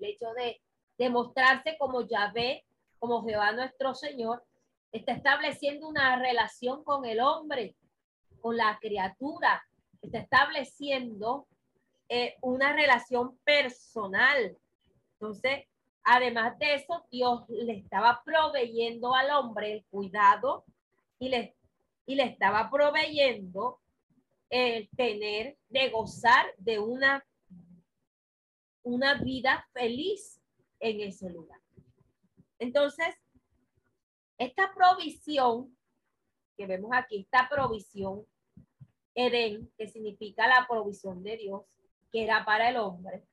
el 0.00 0.04
hecho 0.04 0.32
de 0.32 0.60
demostrarse 0.98 1.76
como 1.78 2.02
Yahvé, 2.02 2.64
como 2.98 3.24
Jehová 3.24 3.52
nuestro 3.52 3.94
Señor, 3.94 4.42
está 4.90 5.12
estableciendo 5.12 5.86
una 5.86 6.16
relación 6.16 6.82
con 6.82 7.04
el 7.04 7.20
hombre, 7.20 7.76
con 8.40 8.56
la 8.56 8.76
criatura, 8.80 9.64
está 10.02 10.18
estableciendo 10.18 11.46
eh, 12.08 12.34
una 12.40 12.72
relación 12.72 13.38
personal. 13.44 14.58
Entonces, 15.22 15.66
además 16.02 16.58
de 16.58 16.74
eso, 16.74 17.06
Dios 17.08 17.44
le 17.48 17.74
estaba 17.74 18.22
proveyendo 18.24 19.14
al 19.14 19.30
hombre 19.30 19.72
el 19.72 19.84
cuidado 19.84 20.64
y 21.20 21.28
le, 21.28 21.54
y 22.06 22.16
le 22.16 22.24
estaba 22.24 22.68
proveyendo 22.68 23.80
el 24.50 24.88
tener, 24.96 25.56
de 25.68 25.90
gozar 25.90 26.44
de 26.58 26.80
una, 26.80 27.24
una 28.82 29.14
vida 29.22 29.64
feliz 29.72 30.40
en 30.80 31.00
ese 31.02 31.30
lugar. 31.30 31.60
Entonces, 32.58 33.14
Esta 34.38 34.74
provisión 34.74 35.78
que 36.56 36.66
vemos 36.66 36.90
aquí, 36.94 37.20
esta 37.20 37.48
provisión, 37.48 38.26
Edén, 39.14 39.70
que 39.78 39.86
significa 39.86 40.48
la 40.48 40.66
provisión 40.68 41.22
de 41.22 41.36
Dios, 41.36 41.62
que 42.10 42.24
era 42.24 42.44
para 42.44 42.70
el 42.70 42.76
hombre. 42.76 43.24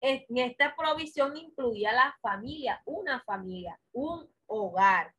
En 0.00 0.24
esta 0.36 0.74
provisión 0.76 1.36
incluía 1.36 1.92
la 1.92 2.16
familia, 2.20 2.82
una 2.84 3.20
familia, 3.22 3.78
un 3.92 4.28
hogar. 4.46 5.14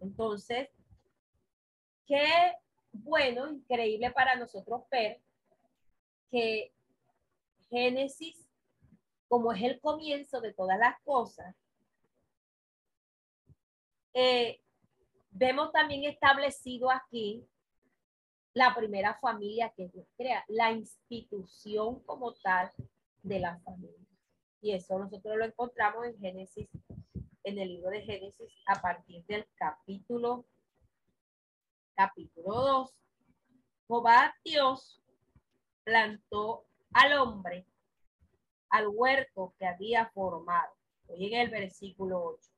Entonces, 0.00 0.68
qué 2.06 2.54
bueno, 2.92 3.48
increíble 3.48 4.10
para 4.10 4.36
nosotros 4.36 4.82
ver 4.90 5.20
que 6.30 6.72
Génesis, 7.68 8.48
como 9.28 9.52
es 9.52 9.62
el 9.62 9.80
comienzo 9.80 10.40
de 10.40 10.52
todas 10.52 10.78
las 10.78 11.00
cosas, 11.02 11.54
eh, 14.12 14.60
vemos 15.30 15.70
también 15.72 16.04
establecido 16.04 16.90
aquí 16.90 17.46
la 18.54 18.74
primera 18.74 19.14
familia 19.20 19.72
que 19.76 19.88
Dios 19.88 20.06
crea, 20.16 20.44
la 20.48 20.72
institución 20.72 22.00
como 22.00 22.34
tal 22.34 22.72
de 23.22 23.38
la 23.38 23.58
familia. 23.60 24.09
Y 24.62 24.72
eso 24.72 24.98
nosotros 24.98 25.36
lo 25.36 25.44
encontramos 25.44 26.06
en 26.06 26.18
Génesis, 26.18 26.68
en 27.44 27.58
el 27.58 27.68
libro 27.68 27.90
de 27.90 28.02
Génesis, 28.02 28.52
a 28.66 28.80
partir 28.80 29.24
del 29.26 29.46
capítulo, 29.54 30.44
capítulo 31.94 32.54
2. 32.54 32.90
Jehová 33.86 34.34
Dios 34.44 35.02
plantó 35.82 36.66
al 36.92 37.14
hombre 37.14 37.66
al 38.68 38.88
huerto 38.88 39.54
que 39.58 39.66
había 39.66 40.10
formado. 40.10 40.74
Hoy 41.08 41.26
en 41.26 41.40
el 41.40 41.50
versículo 41.50 42.22
8. 42.22 42.50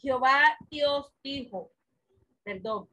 Jehová 0.00 0.58
Dios 0.68 1.12
dijo, 1.22 1.70
perdón, 2.42 2.88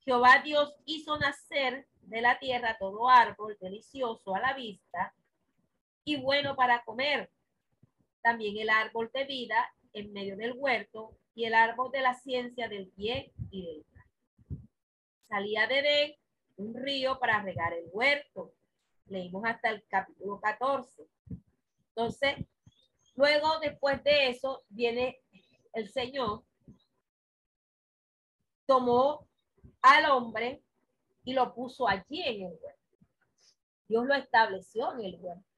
Jehová 0.00 0.42
Dios 0.44 0.76
hizo 0.84 1.18
nacer 1.18 1.88
de 2.02 2.20
la 2.20 2.38
tierra 2.38 2.76
todo 2.78 3.08
árbol 3.08 3.56
delicioso 3.60 4.34
a 4.34 4.40
la 4.40 4.54
vista 4.54 5.14
y 6.04 6.20
bueno 6.20 6.56
para 6.56 6.82
comer. 6.84 7.30
También 8.22 8.56
el 8.58 8.70
árbol 8.70 9.10
de 9.14 9.24
vida 9.24 9.72
en 9.92 10.12
medio 10.12 10.36
del 10.36 10.52
huerto 10.56 11.16
y 11.34 11.44
el 11.44 11.54
árbol 11.54 11.90
de 11.90 12.00
la 12.00 12.14
ciencia 12.14 12.68
del 12.68 12.92
bien 12.96 13.32
y 13.50 13.66
del 13.66 13.84
mal. 13.92 14.60
Salía 15.28 15.66
de 15.66 15.78
Edén 15.78 16.14
un 16.56 16.74
río 16.74 17.18
para 17.18 17.42
regar 17.42 17.72
el 17.72 17.86
huerto. 17.92 18.52
Leímos 19.06 19.44
hasta 19.44 19.70
el 19.70 19.84
capítulo 19.88 20.40
14. 20.40 21.06
Entonces, 21.88 22.36
luego 23.14 23.58
después 23.60 24.02
de 24.04 24.28
eso 24.28 24.62
viene 24.68 25.20
el 25.72 25.88
Señor 25.88 26.44
tomó 28.70 29.26
al 29.82 30.08
hombre 30.12 30.62
y 31.24 31.32
lo 31.32 31.52
puso 31.52 31.88
allí 31.88 32.22
en 32.22 32.46
el 32.46 32.58
huerto. 32.62 32.98
Dios 33.88 34.06
lo 34.06 34.14
estableció 34.14 34.92
en 34.92 35.06
el 35.06 35.16
huerto. 35.20 35.49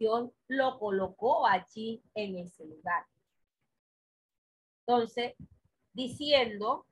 Lo 0.00 0.78
colocó 0.78 1.46
allí 1.46 2.02
en 2.14 2.38
ese 2.38 2.64
lugar. 2.64 3.06
Entonces, 4.86 5.34
diciendo, 5.92 6.86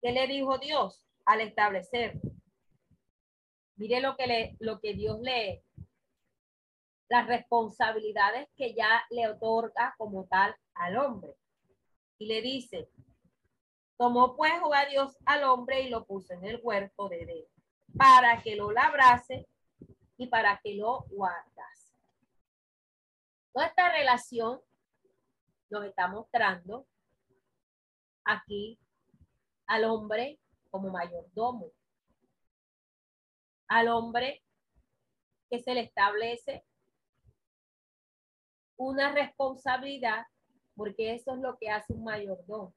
¿qué 0.00 0.10
le 0.10 0.26
dijo 0.26 0.58
Dios 0.58 1.06
al 1.24 1.40
establecer? 1.40 2.20
Mire 3.76 4.00
lo 4.00 4.16
que, 4.16 4.26
le, 4.26 4.56
lo 4.58 4.80
que 4.80 4.94
Dios 4.94 5.20
le, 5.20 5.64
las 7.08 7.26
responsabilidades 7.28 8.48
que 8.56 8.74
ya 8.74 9.04
le 9.10 9.28
otorga 9.28 9.94
como 9.98 10.24
tal 10.24 10.56
al 10.74 10.96
hombre. 10.96 11.32
Y 12.18 12.26
le 12.26 12.42
dice, 12.42 12.90
tomó 13.96 14.34
pues 14.34 14.52
Jehová 14.52 14.86
Dios 14.86 15.16
al 15.26 15.44
hombre 15.44 15.82
y 15.82 15.90
lo 15.90 16.06
puso 16.06 16.34
en 16.34 16.44
el 16.44 16.60
huerto 16.62 17.08
de 17.08 17.22
Edén, 17.22 17.44
para 17.96 18.42
que 18.42 18.56
lo 18.56 18.72
labrase 18.72 19.46
y 20.16 20.26
para 20.28 20.60
que 20.62 20.74
lo 20.74 21.04
guardase. 21.10 21.94
Toda 23.52 23.66
esta 23.66 23.92
relación 23.92 24.60
nos 25.70 25.84
está 25.84 26.08
mostrando 26.08 26.86
aquí 28.24 28.78
al 29.66 29.84
hombre 29.84 30.38
como 30.70 30.90
mayordomo, 30.90 31.70
al 33.68 33.88
hombre 33.88 34.42
que 35.50 35.60
se 35.60 35.74
le 35.74 35.82
establece 35.82 36.64
una 38.76 39.12
responsabilidad, 39.12 40.26
porque 40.74 41.14
eso 41.14 41.34
es 41.34 41.40
lo 41.40 41.56
que 41.58 41.70
hace 41.70 41.92
un 41.92 42.04
mayordomo. 42.04 42.74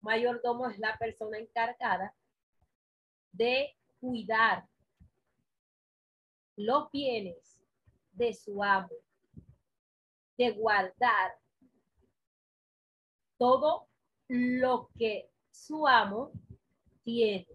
Mayordomo 0.00 0.68
es 0.68 0.78
la 0.78 0.98
persona 0.98 1.38
encargada 1.38 2.14
de 3.32 3.76
cuidar 4.00 4.68
los 6.56 6.90
bienes 6.90 7.60
de 8.12 8.32
su 8.32 8.62
amo, 8.62 8.90
de 10.36 10.50
guardar 10.50 11.32
todo 13.36 13.88
lo 14.28 14.90
que 14.98 15.30
su 15.50 15.86
amo 15.86 16.32
tiene. 17.02 17.46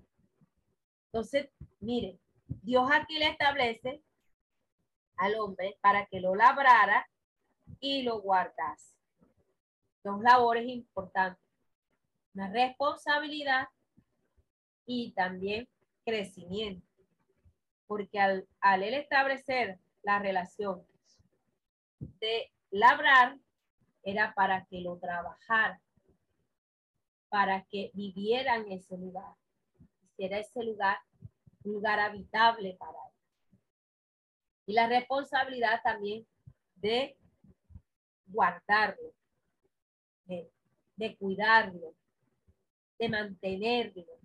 Entonces, 1.05 1.49
miren, 1.79 2.19
Dios 2.61 2.89
aquí 2.91 3.17
le 3.17 3.29
establece 3.29 4.03
al 5.17 5.35
hombre 5.35 5.77
para 5.81 6.05
que 6.05 6.19
lo 6.19 6.35
labrara 6.35 7.09
y 7.79 8.03
lo 8.03 8.21
guardase. 8.21 8.95
Dos 10.03 10.21
labores 10.21 10.67
importantes. 10.67 11.43
Una 12.33 12.51
responsabilidad 12.51 13.67
y 14.85 15.11
también 15.11 15.67
crecimiento. 16.05 16.88
Porque 17.89 18.19
al, 18.19 18.47
él 18.61 18.93
establecer 18.93 19.79
la 20.03 20.19
relación 20.19 20.85
de 21.99 22.51
labrar, 22.69 23.35
era 24.03 24.31
para 24.35 24.63
que 24.65 24.79
lo 24.79 24.97
trabajara, 24.99 25.81
para 27.29 27.63
que 27.65 27.89
viviera 27.95 28.57
en 28.57 28.71
ese 28.71 28.95
lugar, 28.95 29.33
hiciera 30.03 30.37
ese 30.37 30.63
lugar 30.63 30.99
un 31.63 31.73
lugar 31.73 31.99
habitable 31.99 32.75
para 32.75 32.91
él. 32.91 33.57
Y 34.67 34.73
la 34.73 34.87
responsabilidad 34.87 35.81
también 35.83 36.27
de 36.75 37.17
guardarlo, 38.27 39.13
de 40.27 41.17
cuidarlo, 41.17 41.95
de 42.99 43.09
mantenerlo. 43.09 44.18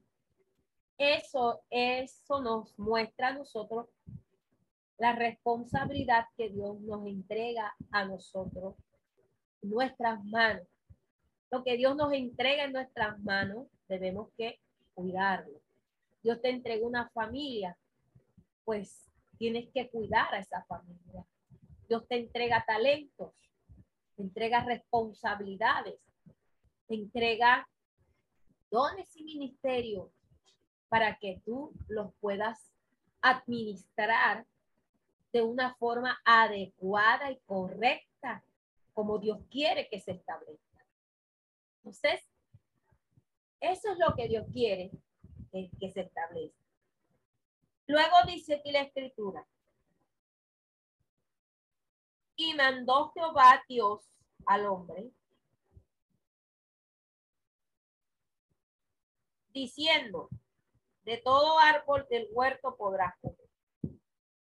Eso, 0.98 1.62
eso 1.70 2.40
nos 2.40 2.78
muestra 2.78 3.28
a 3.28 3.35
nosotros 3.35 3.88
la 4.98 5.12
responsabilidad 5.12 6.26
que 6.37 6.50
Dios 6.50 6.80
nos 6.80 7.07
entrega 7.07 7.74
a 7.90 8.04
nosotros, 8.04 8.76
nuestras 9.61 10.24
manos. 10.24 10.66
Lo 11.50 11.64
que 11.64 11.76
Dios 11.76 11.96
nos 11.96 12.12
entrega 12.12 12.64
en 12.64 12.72
nuestras 12.72 13.18
manos, 13.20 13.66
debemos 13.88 14.30
que 14.37 14.61
cuidarlo. 14.94 15.61
Dios 16.22 16.40
te 16.40 16.50
entrega 16.50 16.87
una 16.87 17.11
familia, 17.11 17.76
pues 18.64 19.11
tienes 19.37 19.68
que 19.72 19.90
cuidar 19.90 20.33
a 20.35 20.38
esa 20.38 20.64
familia. 20.64 21.26
Dios 21.88 22.07
te 22.09 22.16
entrega 22.16 22.64
talentos, 22.66 23.33
te 24.16 24.22
entrega 24.22 24.64
responsabilidades, 24.64 26.00
te 26.87 26.94
entrega 26.94 27.68
dones 28.70 29.14
y 29.16 29.24
ministerios 29.24 30.09
para 30.94 31.18
que 31.18 31.42
tú 31.44 31.72
los 31.88 32.14
puedas 32.20 32.70
administrar 33.20 34.46
de 35.33 35.42
una 35.42 35.74
forma 35.74 36.22
adecuada 36.24 37.33
y 37.33 37.40
correcta, 37.40 38.44
como 38.92 39.18
Dios 39.18 39.40
quiere 39.50 39.88
que 39.88 40.00
se 40.00 40.12
establezca. 40.12 40.87
Entonces, 41.78 42.22
eso 43.59 43.90
es 43.90 43.98
lo 43.98 44.14
que 44.14 44.28
Dios 44.28 44.46
quiere 44.52 44.92
que, 45.50 45.90
se 45.90 46.02
establezca. 46.02 46.62
Luego 47.88 48.14
dice 48.28 48.54
aquí 48.54 48.70
la 48.70 48.83
escritura, 48.83 49.44
y 52.37 52.54
mandó 52.54 53.11
Jehová 53.11 53.64
Dios 53.66 54.09
al 54.46 54.66
hombre 54.66 55.11
diciendo, 59.52 60.28
de 61.04 61.18
todo 61.18 61.58
árbol 61.58 62.06
del 62.08 62.28
huerto 62.30 62.76
podrás 62.76 63.14
comer. 63.20 63.48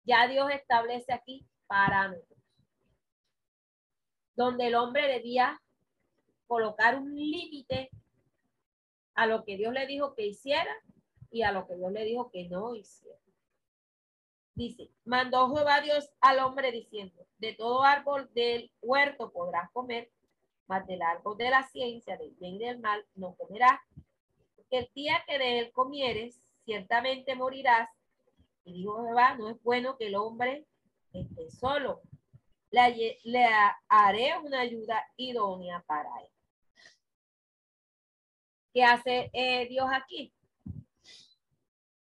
Ya 0.04 0.28
Dios 0.28 0.50
establece 0.52 1.14
aquí 1.14 1.46
parámetros, 1.68 2.40
donde 4.36 4.68
el 4.68 4.76
hombre 4.76 5.08
debía 5.08 5.62
colocar 6.48 6.98
un 6.98 7.16
límite 7.16 7.90
a 9.14 9.28
lo 9.28 9.44
que 9.44 9.58
Dios 9.58 9.74
le 9.74 9.86
dijo 9.86 10.16
que 10.16 10.26
hiciera 10.26 10.74
y 11.30 11.44
a 11.44 11.52
lo 11.52 11.68
que 11.68 11.76
Dios 11.76 11.92
le 11.92 12.06
dijo 12.06 12.32
que 12.32 12.50
no 12.50 12.76
hiciera. 12.76 13.20
Dice, 14.56 14.90
mandó 15.06 15.54
Jehová 15.54 15.82
Dios 15.82 16.10
al 16.20 16.40
hombre 16.40 16.72
diciendo, 16.72 17.26
de 17.38 17.54
todo 17.54 17.84
árbol 17.84 18.30
del 18.34 18.72
huerto 18.82 19.32
podrás 19.32 19.70
comer, 19.72 20.12
mas 20.68 20.86
del 20.88 21.02
árbol 21.02 21.38
de 21.38 21.50
la 21.50 21.64
ciencia 21.64 22.18
del 22.18 22.32
bien 22.32 22.56
y 22.56 22.60
del 22.60 22.80
mal 22.80 23.06
no 23.16 23.36
comerás, 23.36 23.80
el 24.70 24.90
día 24.94 25.24
que 25.28 25.38
de 25.38 25.60
él 25.60 25.72
comieres, 25.72 26.40
ciertamente 26.70 27.36
morirás. 27.36 27.90
Y 28.64 28.74
dijo 28.74 29.02
no 29.38 29.50
es 29.50 29.62
bueno 29.64 29.98
que 29.98 30.08
el 30.08 30.16
hombre 30.16 30.68
esté 31.12 31.50
solo. 31.50 32.02
Le, 32.70 33.18
le 33.24 33.48
haré 33.88 34.38
una 34.38 34.60
ayuda 34.60 35.04
idónea 35.18 35.84
para 35.88 36.10
él. 36.22 36.30
¿Qué 38.72 38.84
hace 38.84 39.32
eh, 39.34 39.68
Dios 39.68 39.90
aquí? 39.92 40.32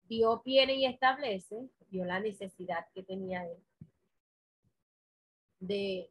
Dios 0.06 0.42
viene 0.44 0.74
y 0.74 0.84
establece, 0.84 1.70
vio 1.88 2.04
la 2.04 2.20
necesidad 2.20 2.86
que 2.94 3.02
tenía 3.02 3.46
él 3.46 3.56
de, 5.60 6.10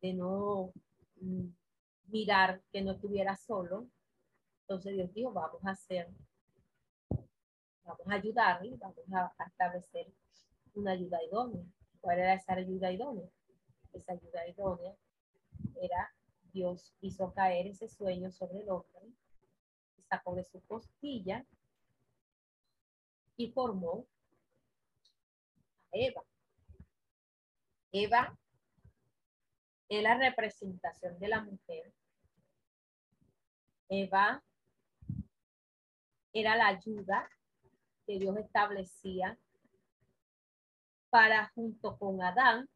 de 0.00 0.14
no 0.14 0.72
mm, 1.20 1.46
mirar 2.08 2.60
que 2.72 2.82
no 2.82 2.92
estuviera 2.92 3.36
solo. 3.36 3.86
Entonces 4.62 4.94
Dios 4.94 5.14
dijo, 5.14 5.30
vamos 5.30 5.64
a 5.64 5.70
hacer, 5.70 6.08
vamos 7.84 8.06
a 8.08 8.14
ayudarle, 8.14 8.76
vamos 8.76 9.12
a, 9.12 9.32
a 9.38 9.46
establecer 9.46 10.06
una 10.74 10.92
ayuda 10.92 11.22
idónea. 11.22 11.64
¿Cuál 12.00 12.18
era 12.18 12.34
esa 12.34 12.54
ayuda 12.54 12.92
idónea? 12.92 13.28
Esa 13.92 14.12
ayuda 14.12 14.46
idónea 14.48 14.94
era 15.80 16.12
Dios 16.52 16.94
hizo 17.00 17.32
caer 17.32 17.66
ese 17.66 17.88
sueño 17.88 18.30
sobre 18.30 18.60
el 18.60 18.70
hombre, 18.70 19.12
sacó 20.08 20.34
de 20.34 20.44
su 20.44 20.60
costilla 20.66 21.44
y 23.36 23.50
formó 23.50 24.06
a 25.92 25.96
Eva. 25.96 26.22
Eva 27.90 28.38
es 29.88 30.02
la 30.02 30.16
representación 30.16 31.18
de 31.18 31.28
la 31.28 31.42
mujer. 31.42 31.92
Eva 33.88 34.42
era 36.32 36.56
la 36.56 36.68
ayuda 36.68 37.28
que 38.06 38.18
Dios 38.18 38.36
establecía 38.36 39.38
para 41.10 41.50
junto 41.54 41.96
con 41.98 42.22
Adán 42.22 42.68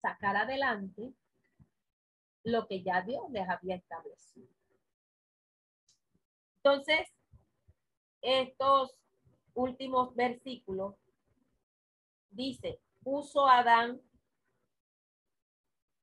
sacar 0.00 0.36
adelante 0.36 1.12
lo 2.42 2.66
que 2.66 2.82
ya 2.82 3.02
Dios 3.02 3.30
les 3.30 3.48
había 3.48 3.76
establecido. 3.76 4.48
Entonces, 6.56 7.08
estos 8.22 8.96
últimos 9.54 10.14
versículos 10.14 10.94
dice, 12.30 12.80
puso 13.02 13.46
Adán, 13.46 14.00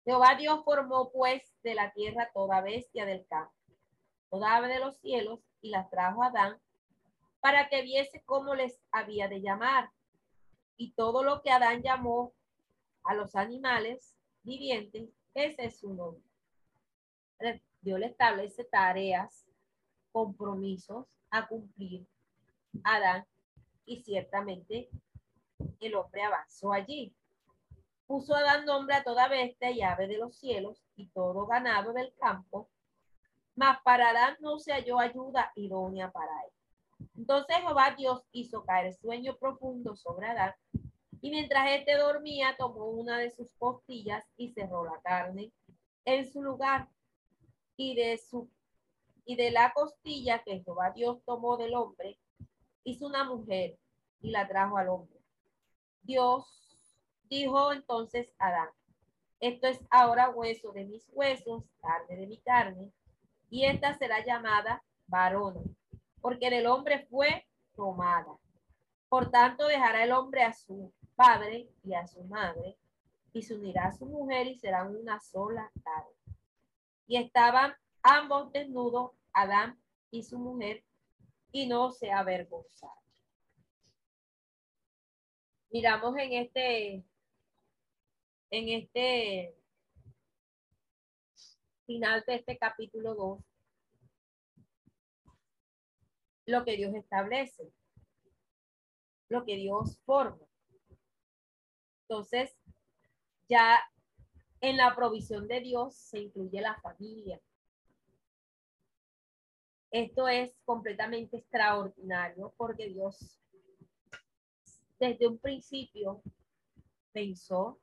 Jehová 0.03 0.35
Dios 0.35 0.63
formó 0.63 1.11
pues 1.11 1.53
de 1.63 1.75
la 1.75 1.91
tierra 1.93 2.29
toda 2.33 2.61
bestia 2.61 3.05
del 3.05 3.25
campo, 3.27 3.53
toda 4.29 4.55
ave 4.55 4.67
de 4.67 4.79
los 4.79 4.97
cielos, 4.99 5.39
y 5.61 5.69
las 5.69 5.89
trajo 5.89 6.23
a 6.23 6.27
Adán 6.27 6.61
para 7.39 7.69
que 7.69 7.81
viese 7.81 8.23
cómo 8.25 8.55
les 8.55 8.79
había 8.91 9.27
de 9.27 9.41
llamar. 9.41 9.91
Y 10.75 10.91
todo 10.91 11.23
lo 11.23 11.41
que 11.41 11.51
Adán 11.51 11.81
llamó 11.81 12.33
a 13.03 13.13
los 13.13 13.35
animales 13.35 14.15
vivientes, 14.43 15.09
ese 15.33 15.65
es 15.65 15.79
su 15.79 15.93
nombre. 15.93 16.23
Dios 17.81 17.99
le 17.99 18.07
establece 18.07 18.63
tareas, 18.65 19.45
compromisos 20.11 21.05
a 21.29 21.47
cumplir 21.47 22.05
Adán 22.83 23.25
y 23.85 24.01
ciertamente 24.03 24.89
el 25.79 25.95
hombre 25.95 26.23
avanzó 26.23 26.73
allí. 26.73 27.13
Puso 28.05 28.35
Adán 28.35 28.65
nombre 28.65 28.95
a 28.95 29.03
toda 29.03 29.27
bestia 29.27 29.71
y 29.71 29.81
ave 29.81 30.07
de 30.07 30.17
los 30.17 30.37
cielos 30.37 30.83
y 30.95 31.07
todo 31.09 31.45
ganado 31.45 31.93
del 31.93 32.13
campo, 32.15 32.69
mas 33.55 33.79
para 33.83 34.09
Adán 34.09 34.37
no 34.39 34.59
se 34.59 34.71
halló 34.73 34.99
ayuda 34.99 35.51
idónea 35.55 36.11
para 36.11 36.31
él. 36.43 36.56
Entonces 37.15 37.57
Jehová 37.57 37.95
Dios 37.97 38.23
hizo 38.31 38.63
caer 38.63 38.93
sueño 38.93 39.35
profundo 39.37 39.95
sobre 39.95 40.27
Adán 40.27 40.53
y 41.21 41.29
mientras 41.31 41.71
éste 41.71 41.95
dormía 41.97 42.55
tomó 42.57 42.85
una 42.85 43.17
de 43.17 43.31
sus 43.31 43.53
costillas 43.55 44.23
y 44.37 44.49
cerró 44.53 44.85
la 44.85 44.99
carne 45.01 45.51
en 46.05 46.31
su 46.31 46.41
lugar 46.41 46.87
y 47.75 47.95
de 47.95 48.17
su 48.17 48.49
y 49.25 49.35
de 49.35 49.51
la 49.51 49.73
costilla 49.73 50.41
que 50.43 50.61
Jehová 50.61 50.91
Dios 50.91 51.21
tomó 51.25 51.57
del 51.57 51.75
hombre, 51.75 52.17
hizo 52.85 53.05
una 53.05 53.25
mujer 53.25 53.77
y 54.21 54.31
la 54.31 54.47
trajo 54.47 54.77
al 54.77 54.87
hombre. 54.87 55.19
Dios 56.01 56.45
dijo 57.29 57.73
entonces 57.73 58.33
a 58.39 58.47
Adán, 58.47 58.69
esto 59.41 59.67
es 59.67 59.81
ahora 59.89 60.29
hueso 60.29 60.71
de 60.71 60.85
mis 60.85 61.05
huesos, 61.11 61.65
carne 61.81 62.15
de 62.15 62.25
mi 62.25 62.37
carne, 62.37 62.91
y 63.49 63.65
esta 63.65 63.97
será 63.97 64.25
llamada 64.25 64.81
varona, 65.07 65.61
porque 66.21 66.49
del 66.49 66.67
hombre 66.67 67.05
fue 67.09 67.47
tomada. 67.75 68.37
Por 69.09 69.31
tanto, 69.31 69.67
dejará 69.67 70.03
el 70.03 70.11
hombre 70.11 70.43
a 70.43 70.53
su 70.53 70.93
padre 71.15 71.69
y 71.83 71.93
a 71.93 72.07
su 72.07 72.23
madre, 72.23 72.77
y 73.33 73.41
se 73.41 73.55
unirá 73.55 73.87
a 73.87 73.93
su 73.93 74.05
mujer 74.05 74.47
y 74.47 74.57
serán 74.57 74.95
una 74.95 75.19
sola 75.19 75.71
carne. 75.83 76.37
Y 77.07 77.17
estaban 77.17 77.73
ambos 78.01 78.51
desnudos, 78.51 79.11
Adán 79.33 79.79
y 80.11 80.23
su 80.23 80.39
mujer, 80.39 80.83
y 81.51 81.67
no 81.67 81.91
se 81.91 82.11
avergonzaron. 82.11 82.97
Miramos 85.69 86.15
en 86.17 86.33
este, 86.33 87.03
en 88.49 88.69
este 88.69 89.55
final 91.85 92.23
de 92.25 92.35
este 92.35 92.57
capítulo 92.57 93.15
2, 93.15 93.39
lo 96.47 96.63
que 96.63 96.77
Dios 96.77 96.95
establece, 96.95 97.71
lo 99.29 99.45
que 99.45 99.57
Dios 99.57 99.99
forma. 100.05 100.45
Entonces, 102.03 102.57
ya 103.49 103.79
en 104.61 104.77
la 104.77 104.95
provisión 104.95 105.47
de 105.47 105.59
Dios 105.59 105.95
se 105.95 106.19
incluye 106.19 106.61
la 106.61 106.79
familia. 106.81 107.39
Esto 109.91 110.27
es 110.27 110.57
completamente 110.63 111.37
extraordinario 111.37 112.53
porque 112.57 112.87
Dios 112.87 113.39
desde 114.99 115.27
un 115.27 115.37
principio 115.37 116.21
pensó 117.11 117.79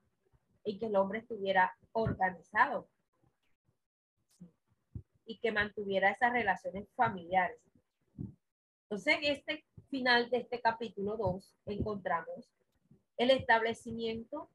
en 0.65 0.79
que 0.79 0.87
el 0.87 0.97
hombre 0.97 1.21
estuviera 1.21 1.77
organizado 1.93 2.89
y 5.27 5.39
que 5.39 5.53
mantuviera 5.53 6.11
esas 6.11 6.33
relaciones 6.33 6.89
familiares. 6.95 7.59
Entonces, 8.85 9.17
en 9.17 9.25
este 9.25 9.65
final 9.89 10.29
de 10.31 10.39
este 10.39 10.61
capítulo 10.61 11.17
2 11.17 11.57
encontramos 11.67 12.51
el 13.17 13.31
establecimiento 13.31 14.51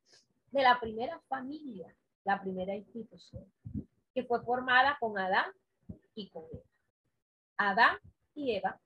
de 0.52 0.62
la 0.62 0.80
primera 0.80 1.20
familia, 1.28 1.96
la 2.24 2.42
primera 2.42 2.76
institución, 2.76 3.46
que 4.14 4.24
fue 4.24 4.44
formada 4.44 4.98
con 5.00 5.18
Adán 5.18 5.52
y 6.16 6.30
con 6.30 6.44
Eva. 6.52 6.64
Adán 7.58 7.98
y 8.36 8.52
Eva 8.56 8.80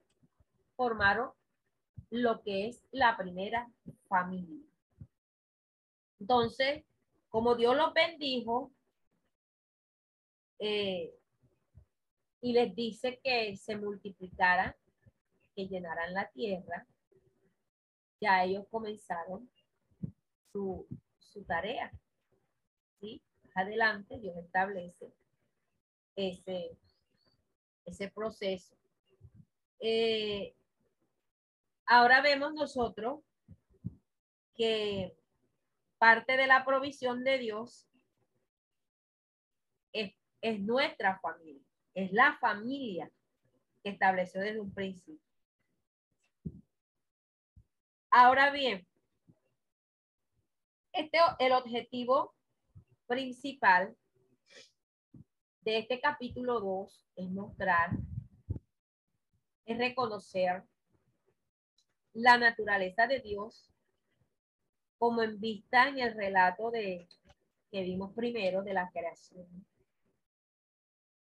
formaron 0.76 1.32
lo 2.10 2.42
que 2.42 2.68
es 2.68 2.82
la 2.92 3.18
primera 3.18 3.70
familia. 4.08 4.64
Entonces, 6.20 6.84
como 7.30 7.56
Dios 7.56 7.76
los 7.76 7.94
bendijo 7.94 8.72
eh, 10.60 11.14
y 12.42 12.54
les 12.54 12.76
dice 12.76 13.20
que 13.24 13.58
se 13.58 13.76
multiplicaran, 13.76 14.76
que 15.56 15.68
llenaran 15.68 16.14
la 16.14 16.30
tierra, 16.32 16.88
ya 18.20 18.44
ellos 18.44 18.66
comenzaron 18.70 19.50
su, 20.52 20.88
su 21.20 21.44
tarea. 21.44 21.92
¿sí? 23.00 23.22
Adelante, 23.56 24.20
Dios 24.20 24.38
establece 24.38 25.14
ese, 26.16 26.78
ese 27.86 28.10
proceso. 28.12 28.76
Eh, 29.80 30.56
ahora 31.86 32.22
vemos 32.22 32.54
nosotros 32.54 33.22
que 34.56 35.16
parte 35.98 36.38
de 36.38 36.48
la 36.48 36.64
provisión 36.66 37.24
de 37.24 37.38
Dios 37.40 37.88
es, 39.92 40.14
es 40.42 40.60
nuestra 40.62 41.20
familia, 41.20 41.64
es 41.94 42.12
la 42.12 42.38
familia 42.40 43.12
que 43.84 43.90
estableció 43.90 44.42
desde 44.42 44.60
un 44.60 44.74
principio. 44.74 45.23
Ahora 48.16 48.52
bien, 48.52 48.86
este, 50.92 51.18
el 51.40 51.52
objetivo 51.52 52.36
principal 53.08 53.98
de 55.62 55.80
este 55.80 56.00
capítulo 56.00 56.60
2 56.60 57.08
es 57.16 57.32
mostrar, 57.32 57.90
es 59.66 59.78
reconocer 59.80 60.62
la 62.14 62.38
naturaleza 62.38 63.08
de 63.08 63.20
Dios 63.20 63.74
como 65.00 65.24
en 65.24 65.40
vista 65.40 65.88
en 65.88 65.98
el 65.98 66.14
relato 66.14 66.70
de 66.70 67.10
que 67.72 67.82
vimos 67.82 68.14
primero 68.14 68.62
de 68.62 68.76
la 68.76 68.92
creación. 68.92 69.66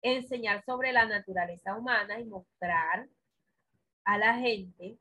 Enseñar 0.03 0.63
sobre 0.63 0.93
la 0.93 1.07
naturaleza 1.07 1.75
humana 1.75 2.19
y 2.19 2.25
mostrar 2.25 3.09
a 4.03 4.17
la 4.19 4.35
gente 4.35 4.99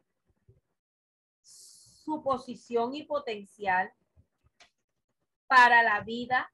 su 2.05 2.22
posición 2.22 2.94
y 2.94 3.05
potencial 3.05 3.92
para 5.46 5.82
la 5.82 6.00
vida 6.00 6.53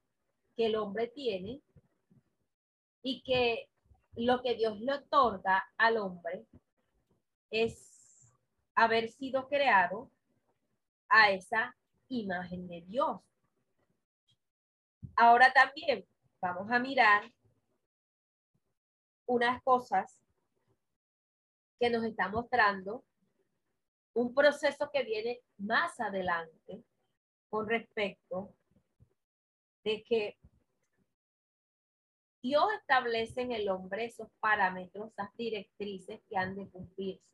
que 0.56 0.66
el 0.66 0.76
hombre 0.76 1.08
tiene 1.08 1.62
y 3.02 3.22
que 3.22 3.70
lo 4.16 4.42
que 4.42 4.54
Dios 4.54 4.80
le 4.80 4.94
otorga 4.94 5.64
al 5.76 5.96
hombre 5.98 6.46
es 7.50 8.34
haber 8.74 9.08
sido 9.08 9.48
creado 9.48 10.10
a 11.08 11.30
esa 11.30 11.76
imagen 12.08 12.68
de 12.68 12.82
Dios. 12.82 13.20
Ahora 15.16 15.52
también 15.52 16.06
vamos 16.40 16.70
a 16.70 16.78
mirar 16.78 17.32
unas 19.26 19.62
cosas 19.62 20.20
que 21.78 21.90
nos 21.90 22.04
está 22.04 22.28
mostrando 22.28 23.04
un 24.18 24.34
proceso 24.34 24.90
que 24.92 25.04
viene 25.04 25.40
más 25.58 26.00
adelante 26.00 26.82
con 27.48 27.68
respecto 27.68 28.52
de 29.84 30.02
que 30.02 30.36
Dios 32.42 32.64
establece 32.80 33.42
en 33.42 33.52
el 33.52 33.68
hombre 33.68 34.06
esos 34.06 34.28
parámetros, 34.40 35.12
esas 35.12 35.32
directrices 35.36 36.20
que 36.28 36.36
han 36.36 36.56
de 36.56 36.68
cumplirse. 36.68 37.32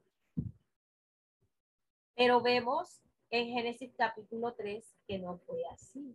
Pero 2.14 2.42
vemos 2.42 3.00
en 3.30 3.46
Génesis 3.46 3.94
capítulo 3.96 4.52
3 4.52 4.84
que 5.08 5.18
no 5.18 5.38
fue 5.38 5.62
así. 5.72 6.14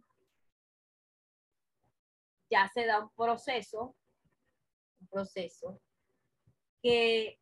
Ya 2.51 2.69
se 2.71 2.85
da 2.85 2.99
un 2.99 3.09
proceso, 3.15 3.95
un 5.01 5.07
proceso 5.07 5.81
que 6.83 7.39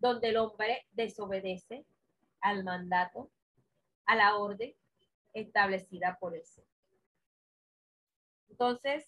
donde 0.00 0.30
el 0.30 0.38
hombre 0.38 0.86
desobedece 0.92 1.86
al 2.40 2.64
mandato, 2.64 3.30
a 4.06 4.16
la 4.16 4.36
orden 4.36 4.74
establecida 5.34 6.18
por 6.18 6.34
el. 6.34 6.64
Entonces, 8.48 9.06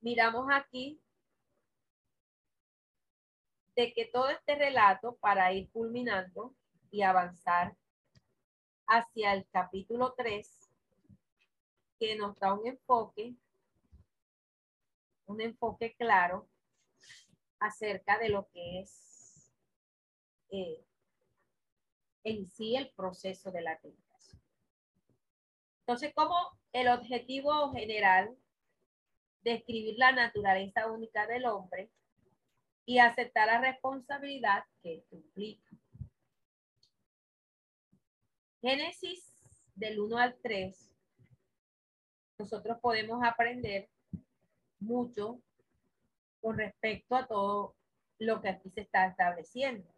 miramos 0.00 0.46
aquí 0.52 1.00
de 3.74 3.92
que 3.92 4.04
todo 4.06 4.28
este 4.28 4.54
relato, 4.54 5.16
para 5.16 5.52
ir 5.52 5.70
culminando 5.70 6.54
y 6.90 7.02
avanzar 7.02 7.74
hacia 8.86 9.32
el 9.32 9.46
capítulo 9.50 10.12
3, 10.14 10.70
que 11.98 12.16
nos 12.16 12.38
da 12.38 12.52
un 12.52 12.66
enfoque, 12.66 13.34
un 15.30 15.40
enfoque 15.40 15.94
claro 15.96 16.48
acerca 17.60 18.18
de 18.18 18.28
lo 18.28 18.48
que 18.50 18.80
es 18.80 19.52
eh, 20.50 20.84
en 22.24 22.48
sí 22.50 22.76
el 22.76 22.90
proceso 22.90 23.50
de 23.50 23.62
la 23.62 23.78
tentación. 23.78 24.42
Entonces, 25.80 26.12
como 26.14 26.34
el 26.72 26.88
objetivo 26.88 27.72
general 27.72 28.36
describir 29.42 29.96
la 29.98 30.12
naturaleza 30.12 30.90
única 30.90 31.26
del 31.26 31.46
hombre 31.46 31.90
y 32.84 32.98
aceptar 32.98 33.46
la 33.46 33.60
responsabilidad 33.60 34.64
que 34.82 35.04
implica. 35.10 35.76
Génesis 38.60 39.32
del 39.74 40.00
1 40.00 40.18
al 40.18 40.36
3, 40.42 40.92
nosotros 42.38 42.78
podemos 42.82 43.22
aprender 43.24 43.88
mucho 44.80 45.40
con 46.40 46.58
respecto 46.58 47.14
a 47.14 47.26
todo 47.26 47.74
lo 48.18 48.40
que 48.40 48.48
aquí 48.48 48.70
se 48.70 48.82
está 48.82 49.06
estableciendo. 49.06 49.88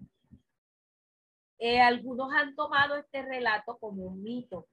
Eh, 1.58 1.80
algunos 1.80 2.32
han 2.32 2.56
tomado 2.56 2.96
este 2.96 3.22
relato 3.22 3.78
como 3.78 4.04
un 4.04 4.22
mito. 4.22 4.66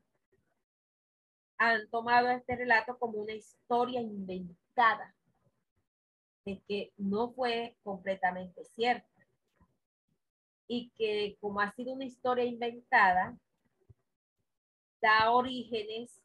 Han 1.58 1.88
tomado 1.90 2.30
este 2.30 2.56
relato 2.56 2.98
como 2.98 3.20
una 3.20 3.34
historia 3.34 4.02
inventada, 4.02 5.14
de 6.46 6.62
que 6.68 6.94
no 6.98 7.32
fue 7.32 7.76
completamente 7.84 8.64
cierta. 8.66 9.08
Y 10.68 10.90
que 10.92 11.38
como 11.40 11.60
ha 11.62 11.72
sido 11.74 11.94
una 11.94 12.06
historia 12.06 12.46
inventada, 12.46 13.38
da 15.02 15.32
orígenes 15.32 16.22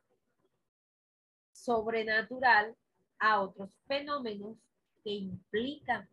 sobrenatural 1.53 2.76
a 3.18 3.40
otros 3.40 3.70
fenómenos 3.86 4.58
que 5.02 5.10
implican 5.10 6.08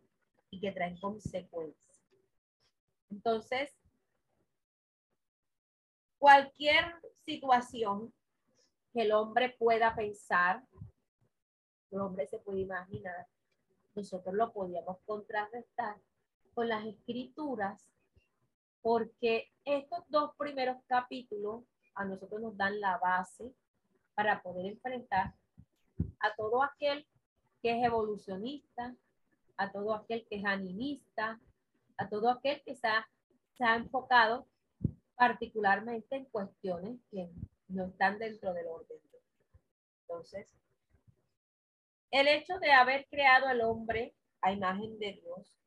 y 0.50 0.60
que 0.60 0.72
traen 0.72 0.98
consecuencias. 0.98 2.00
Entonces, 3.10 3.70
cualquier 6.18 6.84
situación 7.24 8.12
que 8.92 9.02
el 9.02 9.12
hombre 9.12 9.50
pueda 9.58 9.94
pensar, 9.94 10.62
el 11.90 12.00
hombre 12.00 12.26
se 12.26 12.38
puede 12.38 12.60
imaginar, 12.60 13.26
nosotros 13.94 14.34
lo 14.34 14.52
podíamos 14.52 14.98
contrarrestar 15.04 16.00
con 16.54 16.68
las 16.68 16.84
escrituras, 16.84 17.88
porque 18.82 19.52
estos 19.64 20.04
dos 20.08 20.34
primeros 20.36 20.76
capítulos 20.86 21.64
a 21.94 22.04
nosotros 22.04 22.40
nos 22.40 22.56
dan 22.56 22.80
la 22.80 22.98
base 22.98 23.54
para 24.14 24.42
poder 24.42 24.66
enfrentar 24.66 25.34
a 26.22 26.34
todo 26.34 26.62
aquel 26.62 27.06
que 27.60 27.78
es 27.78 27.84
evolucionista, 27.84 28.96
a 29.56 29.70
todo 29.70 29.94
aquel 29.94 30.26
que 30.28 30.36
es 30.36 30.44
animista, 30.44 31.40
a 31.96 32.08
todo 32.08 32.30
aquel 32.30 32.62
que 32.64 32.74
se 32.74 32.86
ha, 32.86 33.06
se 33.56 33.64
ha 33.64 33.76
enfocado 33.76 34.48
particularmente 35.16 36.16
en 36.16 36.24
cuestiones 36.26 36.98
que 37.10 37.30
no 37.68 37.86
están 37.86 38.18
dentro 38.18 38.52
del 38.54 38.66
orden. 38.66 38.98
Entonces, 40.02 40.52
el 42.10 42.28
hecho 42.28 42.58
de 42.58 42.72
haber 42.72 43.06
creado 43.08 43.46
al 43.46 43.60
hombre 43.62 44.14
a 44.40 44.52
imagen 44.52 44.98
de 44.98 45.12
Dios, 45.22 45.58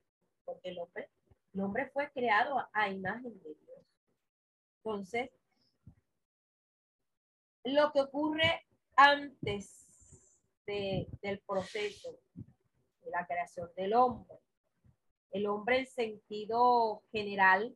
porque 0.43 0.69
el 0.69 0.79
hombre, 0.79 1.09
el 1.53 1.61
hombre 1.61 1.89
fue 1.91 2.11
creado 2.11 2.67
a 2.73 2.89
imagen 2.89 3.41
de 3.41 3.55
Dios. 3.55 3.85
Entonces, 4.83 5.31
lo 7.63 7.91
que 7.91 8.01
ocurre 8.01 8.65
antes 8.95 9.84
del 10.65 11.39
proceso 11.45 12.19
de 13.03 13.11
la 13.11 13.25
creación 13.25 13.69
del 13.75 13.93
hombre. 13.93 14.37
El 15.31 15.47
hombre 15.47 15.79
en 15.79 15.85
sentido 15.85 17.03
general, 17.11 17.75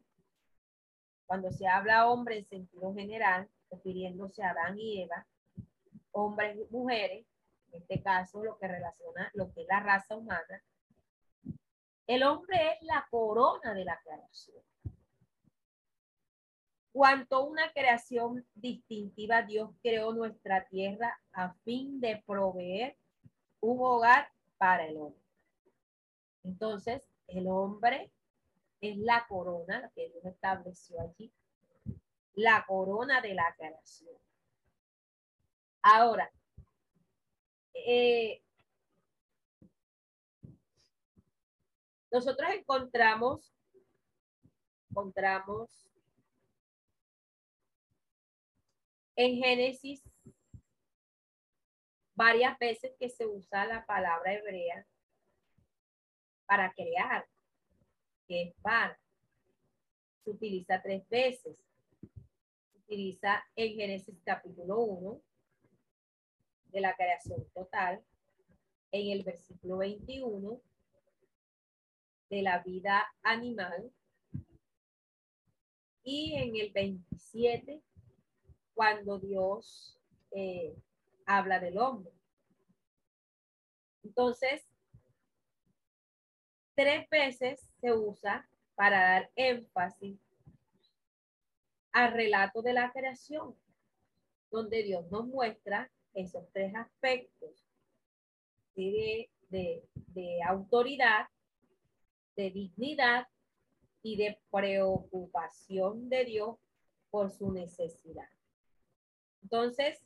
cuando 1.25 1.51
se 1.51 1.67
habla 1.67 2.09
hombre 2.09 2.39
en 2.39 2.45
sentido 2.45 2.93
general, 2.93 3.49
refiriéndose 3.69 4.43
a 4.43 4.51
Adán 4.51 4.79
y 4.79 5.03
Eva, 5.03 5.27
hombres 6.11 6.57
y 6.57 6.73
mujeres, 6.73 7.25
en 7.71 7.81
este 7.81 8.01
caso 8.01 8.43
lo 8.43 8.57
que 8.57 8.67
relaciona 8.67 9.29
lo 9.33 9.53
que 9.53 9.61
es 9.61 9.67
la 9.67 9.79
raza 9.79 10.15
humana, 10.15 10.63
el 12.07 12.23
hombre 12.23 12.71
es 12.71 12.81
la 12.81 13.07
corona 13.11 13.73
de 13.73 13.85
la 13.85 13.99
creación. 14.03 14.63
Cuanto 16.91 17.45
una 17.45 17.71
creación 17.71 18.45
distintiva, 18.55 19.43
Dios 19.43 19.69
creó 19.81 20.11
nuestra 20.13 20.67
tierra 20.67 21.19
a 21.31 21.53
fin 21.63 21.99
de 22.01 22.23
proveer 22.25 22.97
un 23.59 23.77
hogar 23.79 24.31
para 24.57 24.85
el 24.85 24.97
hombre. 24.97 25.21
Entonces, 26.43 27.07
el 27.27 27.47
hombre 27.47 28.11
es 28.81 28.97
la 28.97 29.25
corona 29.27 29.91
que 29.93 30.09
Dios 30.09 30.25
estableció 30.25 30.99
allí, 31.01 31.31
la 32.33 32.65
corona 32.65 33.21
de 33.21 33.35
la 33.35 33.53
creación. 33.55 34.15
Ahora, 35.81 36.31
eh, 37.73 38.41
nosotros 42.11 42.49
encontramos, 42.51 43.53
encontramos 44.89 45.88
En 49.21 49.35
Génesis, 49.35 50.01
varias 52.15 52.57
veces 52.57 52.95
que 52.97 53.09
se 53.09 53.27
usa 53.27 53.65
la 53.65 53.85
palabra 53.85 54.33
hebrea 54.33 54.87
para 56.45 56.71
crear, 56.71 57.27
que 58.29 58.43
es 58.43 58.53
para. 58.61 58.97
Se 60.23 60.29
utiliza 60.29 60.81
tres 60.81 61.05
veces. 61.09 61.59
Se 62.71 62.77
utiliza 62.77 63.43
en 63.57 63.75
Génesis 63.75 64.15
capítulo 64.23 64.79
1 64.79 65.21
de 66.67 66.79
la 66.79 66.95
creación 66.95 67.45
total, 67.53 68.01
en 68.93 69.11
el 69.11 69.25
versículo 69.25 69.79
21 69.79 70.61
de 72.29 72.41
la 72.41 72.59
vida 72.59 73.05
animal 73.23 73.91
y 76.03 76.35
en 76.35 76.55
el 76.55 76.71
27, 76.71 77.83
cuando 78.79 79.19
Dios 79.19 79.99
eh, 80.31 80.73
habla 81.25 81.59
del 81.59 81.77
hombre. 81.77 82.13
Entonces, 84.05 84.65
tres 86.75 87.05
veces 87.09 87.59
se 87.81 87.91
usa 87.91 88.49
para 88.75 89.01
dar 89.01 89.31
énfasis 89.35 90.17
al 91.91 92.13
relato 92.13 92.61
de 92.61 92.71
la 92.71 92.89
creación, 92.93 93.53
donde 94.49 94.83
Dios 94.83 95.11
nos 95.11 95.27
muestra 95.27 95.91
esos 96.13 96.49
tres 96.53 96.73
aspectos 96.73 97.67
de, 98.75 99.29
de 99.49 100.39
autoridad, 100.47 101.27
de 102.37 102.49
dignidad 102.49 103.27
y 104.03 104.15
de 104.15 104.39
preocupación 104.49 106.07
de 106.07 106.23
Dios 106.23 106.57
por 107.09 107.29
su 107.29 107.51
necesidad. 107.51 108.29
Entonces, 109.41 109.99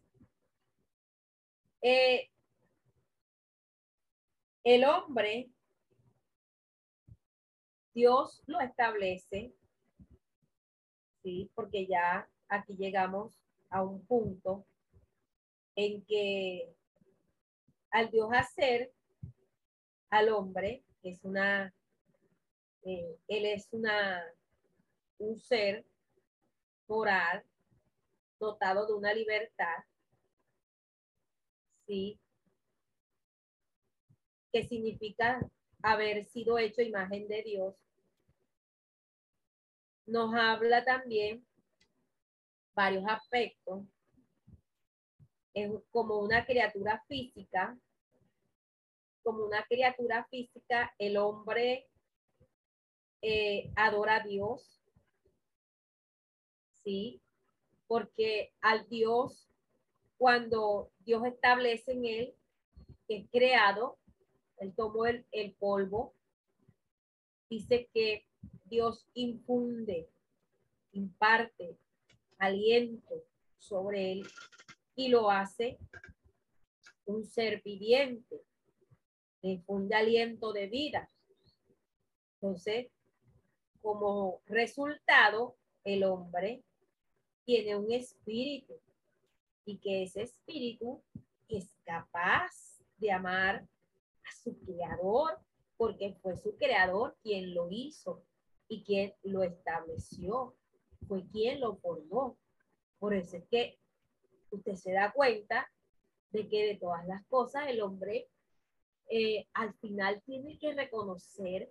eh, 1.81 2.29
el 4.63 4.85
hombre, 4.85 5.49
Dios 7.93 8.41
lo 8.47 8.59
establece, 8.61 9.53
¿sí? 11.21 11.51
Porque 11.53 11.85
ya 11.85 12.29
aquí 12.47 12.75
llegamos 12.75 13.37
a 13.69 13.83
un 13.83 14.05
punto 14.05 14.65
en 15.75 16.03
que 16.05 16.73
al 17.91 18.09
Dios 18.09 18.29
hacer 18.31 18.93
al 20.09 20.29
hombre, 20.29 20.83
es 21.01 21.23
una, 21.23 21.73
eh, 22.83 23.17
él 23.27 23.45
es 23.45 23.67
una, 23.71 24.23
un 25.17 25.37
ser 25.39 25.85
moral, 26.87 27.43
dotado 28.43 28.85
de 28.85 28.93
una 28.93 29.13
libertad, 29.13 29.83
¿sí? 31.87 32.19
Que 34.51 34.63
significa 34.67 35.39
haber 35.81 36.25
sido 36.25 36.57
hecho 36.57 36.81
imagen 36.81 37.27
de 37.27 37.43
Dios. 37.43 37.75
Nos 40.05 40.33
habla 40.35 40.83
también 40.83 41.45
varios 42.75 43.03
aspectos. 43.07 43.85
Es 45.53 45.71
como 45.91 46.19
una 46.19 46.45
criatura 46.45 47.03
física, 47.07 47.77
como 49.23 49.45
una 49.45 49.63
criatura 49.65 50.25
física, 50.29 50.93
el 50.97 51.17
hombre 51.17 51.87
eh, 53.21 53.71
adora 53.75 54.17
a 54.17 54.23
Dios, 54.27 54.83
¿sí? 56.83 57.22
Porque 57.87 58.53
al 58.61 58.87
Dios 58.89 59.47
cuando 60.23 60.89
Dios 60.99 61.25
establece 61.25 61.91
en 61.91 62.05
él 62.05 62.35
que 63.07 63.17
es 63.17 63.29
creado, 63.29 63.97
él 64.57 64.73
tomó 64.73 65.05
el, 65.05 65.25
el 65.33 65.53
polvo, 65.55 66.13
dice 67.49 67.89
que 67.93 68.25
Dios 68.63 69.05
infunde, 69.13 70.09
imparte 70.93 71.77
aliento 72.37 73.25
sobre 73.57 74.13
él 74.13 74.27
y 74.95 75.09
lo 75.09 75.29
hace 75.29 75.77
un 77.05 77.25
ser 77.25 77.61
viviente, 77.61 78.45
le 79.41 79.49
infunde 79.51 79.95
aliento 79.95 80.53
de 80.53 80.67
vida. 80.67 81.11
Entonces, 82.35 82.87
como 83.81 84.41
resultado, 84.45 85.57
el 85.83 86.05
hombre 86.05 86.63
tiene 87.45 87.75
un 87.75 87.91
espíritu 87.91 88.73
y 89.65 89.77
que 89.77 90.03
ese 90.03 90.23
espíritu 90.23 91.01
es 91.47 91.69
capaz 91.85 92.79
de 92.97 93.11
amar 93.11 93.67
a 94.25 94.43
su 94.43 94.57
creador, 94.59 95.39
porque 95.77 96.15
fue 96.21 96.37
su 96.37 96.55
creador 96.57 97.17
quien 97.21 97.53
lo 97.53 97.69
hizo 97.69 98.23
y 98.67 98.83
quien 98.83 99.13
lo 99.23 99.43
estableció, 99.43 100.55
fue 101.07 101.25
quien 101.27 101.59
lo 101.59 101.75
formó. 101.77 102.37
Por 102.99 103.13
eso 103.13 103.37
es 103.37 103.45
que 103.49 103.79
usted 104.51 104.75
se 104.75 104.93
da 104.93 105.11
cuenta 105.11 105.69
de 106.31 106.47
que 106.47 106.65
de 106.65 106.75
todas 106.75 107.05
las 107.05 107.25
cosas 107.27 107.67
el 107.67 107.81
hombre 107.81 108.29
eh, 109.09 109.47
al 109.53 109.73
final 109.75 110.21
tiene 110.25 110.57
que 110.57 110.73
reconocer 110.73 111.69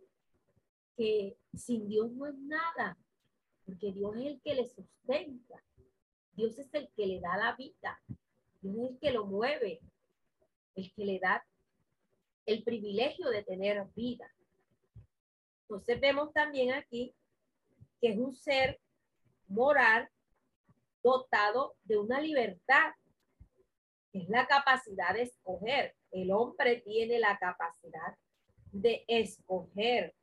que 0.97 1.37
sin 1.55 1.89
Dios 1.89 2.11
no 2.13 2.27
es 2.27 2.37
nada, 2.39 2.99
porque 3.67 3.93
Dios 3.93 4.17
es 4.17 4.27
el 4.27 4.41
que 4.43 4.55
le 4.55 4.69
sustenta. 4.69 5.63
Dios 6.35 6.59
es 6.59 6.73
el 6.75 6.89
que 6.97 7.07
le 7.07 7.21
da 7.21 7.37
la 7.37 7.55
vida. 7.57 8.01
Dios 8.61 8.77
es 8.77 8.91
el 8.91 8.99
que 8.99 9.13
lo 9.13 9.27
mueve, 9.27 9.81
el 10.75 10.93
que 10.95 11.05
le 11.05 11.19
da 11.19 11.45
el 12.47 12.63
privilegio 12.63 13.29
de 13.31 13.45
tener 13.45 13.85
vida. 13.95 14.31
Entonces 15.63 16.01
vemos 16.01 16.33
también 16.33 16.73
aquí 16.73 17.15
que 18.01 18.09
es 18.09 18.19
un 18.19 18.35
ser 18.35 18.81
moral 19.49 20.09
dotado 21.03 21.77
de 21.85 21.99
una 21.99 22.21
libertad, 22.21 22.93
es 24.13 24.29
la 24.29 24.47
capacidad 24.47 25.15
de 25.15 25.23
escoger. 25.23 25.95
El 26.11 26.33
hombre 26.33 26.83
tiene 26.85 27.19
la 27.19 27.39
capacidad 27.39 28.17
de 28.73 29.05
escoger 29.07 30.15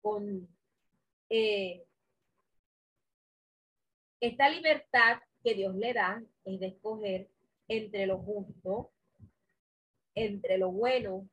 con 0.00 0.48
eh, 1.28 1.84
esta 4.26 4.48
libertad 4.48 5.20
que 5.42 5.54
Dios 5.54 5.74
le 5.74 5.92
da 5.92 6.22
es 6.44 6.58
de 6.58 6.68
escoger 6.68 7.28
entre 7.68 8.06
lo 8.06 8.18
justo, 8.18 8.90
entre 10.14 10.56
lo 10.56 10.72
bueno 10.72 11.28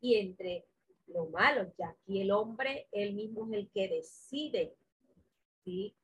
y 0.00 0.16
entre 0.16 0.66
lo 1.06 1.26
malo. 1.26 1.72
Ya 1.78 1.90
aquí 1.90 2.22
el 2.22 2.32
hombre, 2.32 2.88
él 2.90 3.14
mismo 3.14 3.46
es 3.46 3.52
el 3.52 3.70
que 3.70 3.88
decide, 3.88 4.74
¿sí? 5.64 5.94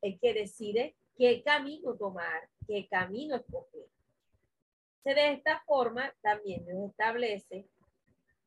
El 0.00 0.18
que 0.20 0.32
decide 0.32 0.94
qué 1.16 1.42
camino 1.42 1.96
tomar, 1.96 2.48
qué 2.68 2.86
camino 2.88 3.34
escoger. 3.34 3.88
de 5.04 5.32
esta 5.32 5.60
forma 5.66 6.14
también 6.22 6.64
nos 6.66 6.90
establece 6.90 7.66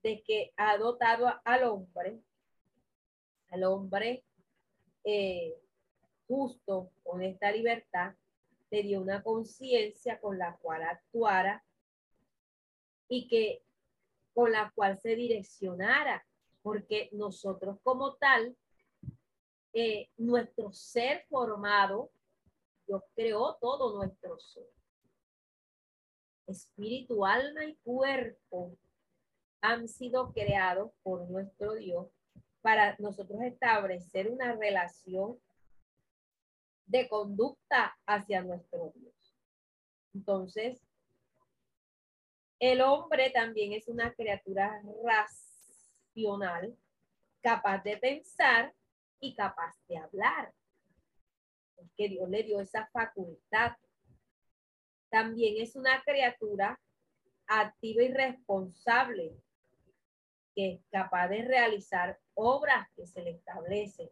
de 0.01 0.23
que 0.23 0.53
ha 0.55 0.77
dotado 0.77 1.27
al 1.43 1.63
hombre, 1.65 2.21
al 3.49 3.63
hombre 3.65 4.23
eh, 5.05 5.55
justo 6.27 6.91
con 7.03 7.21
esta 7.21 7.51
libertad, 7.51 8.15
le 8.71 8.83
dio 8.83 8.99
una 8.99 9.23
conciencia 9.23 10.19
con 10.19 10.37
la 10.37 10.57
cual 10.57 10.81
actuara 10.83 11.63
y 13.07 13.27
que 13.27 13.61
con 14.33 14.51
la 14.51 14.71
cual 14.75 14.97
se 14.97 15.15
direccionara, 15.15 16.25
porque 16.61 17.09
nosotros 17.13 17.77
como 17.83 18.15
tal, 18.15 18.57
eh, 19.73 20.09
nuestro 20.17 20.73
ser 20.73 21.25
formado, 21.29 22.11
Dios 22.87 23.03
creó 23.15 23.55
todo 23.61 23.95
nuestro 23.95 24.39
ser. 24.39 24.67
Espíritu, 26.47 27.25
alma 27.25 27.65
y 27.65 27.75
cuerpo 27.77 28.77
han 29.61 29.87
sido 29.87 30.31
creados 30.33 30.91
por 31.01 31.29
nuestro 31.29 31.73
Dios 31.75 32.07
para 32.65 32.95
nosotros 32.97 33.39
establecer 33.43 34.27
una 34.27 34.53
relación 34.53 35.39
de 36.87 37.07
conducta 37.07 37.95
hacia 38.07 38.41
nuestro 38.41 38.91
Dios. 38.95 39.37
Entonces, 40.15 40.81
el 42.57 42.81
hombre 42.81 43.29
también 43.29 43.73
es 43.73 43.87
una 43.87 44.11
criatura 44.15 44.81
racional, 45.03 46.75
capaz 47.43 47.83
de 47.83 47.97
pensar 47.97 48.73
y 49.19 49.35
capaz 49.35 49.75
de 49.87 49.97
hablar. 49.99 50.51
Porque 51.75 52.09
Dios 52.09 52.27
le 52.27 52.41
dio 52.41 52.61
esa 52.61 52.87
facultad. 52.87 53.73
También 55.11 55.61
es 55.61 55.75
una 55.75 56.01
criatura 56.01 56.79
activa 57.45 58.01
y 58.01 58.11
responsable, 58.11 59.37
que 60.55 60.73
es 60.73 60.85
capaz 60.89 61.27
de 61.27 61.43
realizar 61.43 62.17
obras 62.33 62.87
que 62.95 63.05
se 63.05 63.21
le 63.21 63.31
establecen. 63.31 64.09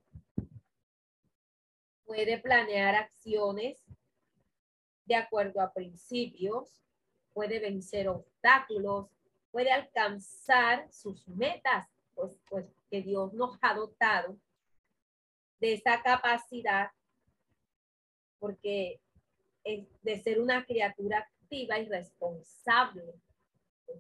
Puede 2.06 2.38
planear 2.38 2.96
acciones 2.96 3.82
de 5.06 5.16
acuerdo 5.16 5.62
a 5.62 5.74
principios, 5.74 6.84
puede 7.34 7.60
vencer 7.60 8.10
obstáculos, 8.10 9.10
puede 9.52 9.72
alcanzar 9.72 10.92
sus 10.92 11.28
metas, 11.28 11.88
pues, 12.14 12.40
pues 12.50 12.66
que 12.90 13.02
Dios 13.02 13.34
nos 13.34 13.58
ha 13.62 13.74
dotado 13.74 14.38
de 15.60 15.74
esa 15.74 16.02
capacidad, 16.04 16.92
porque 18.40 19.00
es 19.64 19.88
de 20.02 20.22
ser 20.22 20.42
una 20.42 20.66
criatura 20.66 21.20
activa 21.20 21.80
y 21.80 21.88
responsable. 21.88 23.14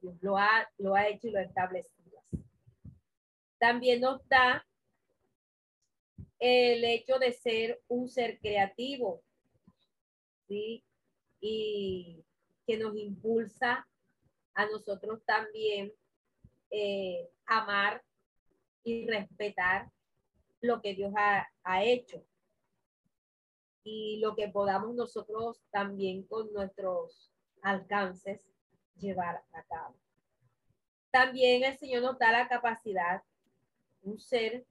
Dios 0.02 0.16
lo 0.22 0.38
ha, 0.38 0.70
lo 0.78 0.96
ha 0.96 1.08
hecho 1.08 1.28
y 1.28 1.32
lo 1.32 1.40
ha 1.40 1.44
establecido. 1.44 2.03
También 3.64 4.02
nos 4.02 4.28
da 4.28 4.68
el 6.38 6.84
hecho 6.84 7.18
de 7.18 7.32
ser 7.32 7.82
un 7.88 8.10
ser 8.10 8.38
creativo, 8.40 9.24
¿sí? 10.50 10.84
Y 11.40 12.26
que 12.68 12.76
nos 12.76 12.94
impulsa 12.98 13.88
a 14.54 14.66
nosotros 14.66 15.24
también 15.24 15.94
eh, 16.72 17.30
amar 17.46 18.04
y 18.84 19.08
respetar 19.08 19.90
lo 20.60 20.82
que 20.82 20.94
Dios 20.96 21.14
ha, 21.16 21.48
ha 21.64 21.84
hecho 21.86 22.22
y 23.86 24.20
lo 24.20 24.36
que 24.36 24.50
podamos 24.50 24.94
nosotros 24.94 25.64
también 25.72 26.28
con 26.28 26.52
nuestros 26.52 27.32
alcances 27.62 28.42
llevar 28.98 29.42
a 29.54 29.64
cabo. 29.64 29.96
También 31.12 31.64
el 31.64 31.78
Señor 31.78 32.02
nos 32.02 32.20
da 32.20 32.30
la 32.30 32.50
capacidad, 32.50 33.24
un 34.04 34.20
ser 34.20 34.66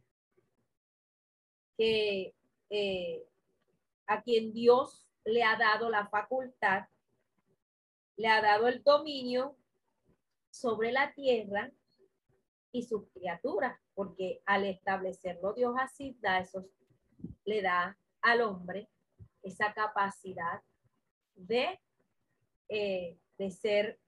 que 1.77 2.35
eh, 2.71 3.27
a 4.07 4.23
quien 4.23 4.53
Dios 4.53 5.07
le 5.25 5.43
ha 5.43 5.57
dado 5.57 5.91
la 5.91 6.07
facultad, 6.09 6.87
le 8.17 8.29
ha 8.29 8.41
dado 8.41 8.69
el 8.69 8.83
dominio 8.83 9.57
sobre 10.51 10.93
la 10.93 11.13
tierra 11.15 11.73
y 12.73 12.83
sus 12.83 13.09
criaturas, 13.09 13.79
porque 13.95 14.43
al 14.47 14.65
establecerlo 14.65 15.53
Dios 15.53 15.75
así 15.79 16.17
da 16.21 16.39
esos, 16.39 16.65
le 17.45 17.63
da 17.63 17.97
al 18.21 18.41
hombre 18.43 18.89
esa 19.43 19.73
capacidad 19.75 20.63
de, 21.35 21.81
eh, 22.69 23.19
de 23.39 23.51
ser, 23.51 23.99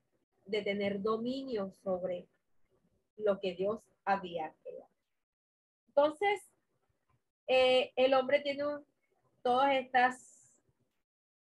de 0.44 0.62
tener 0.62 1.02
dominio 1.02 1.72
sobre 1.72 2.28
lo 3.16 3.40
que 3.40 3.54
Dios 3.54 3.80
había 4.04 4.54
creado. 4.62 4.93
Entonces, 5.96 6.42
eh, 7.46 7.92
el 7.94 8.14
hombre 8.14 8.40
tiene 8.40 8.64
todas 9.42 9.74
estas, 9.74 10.58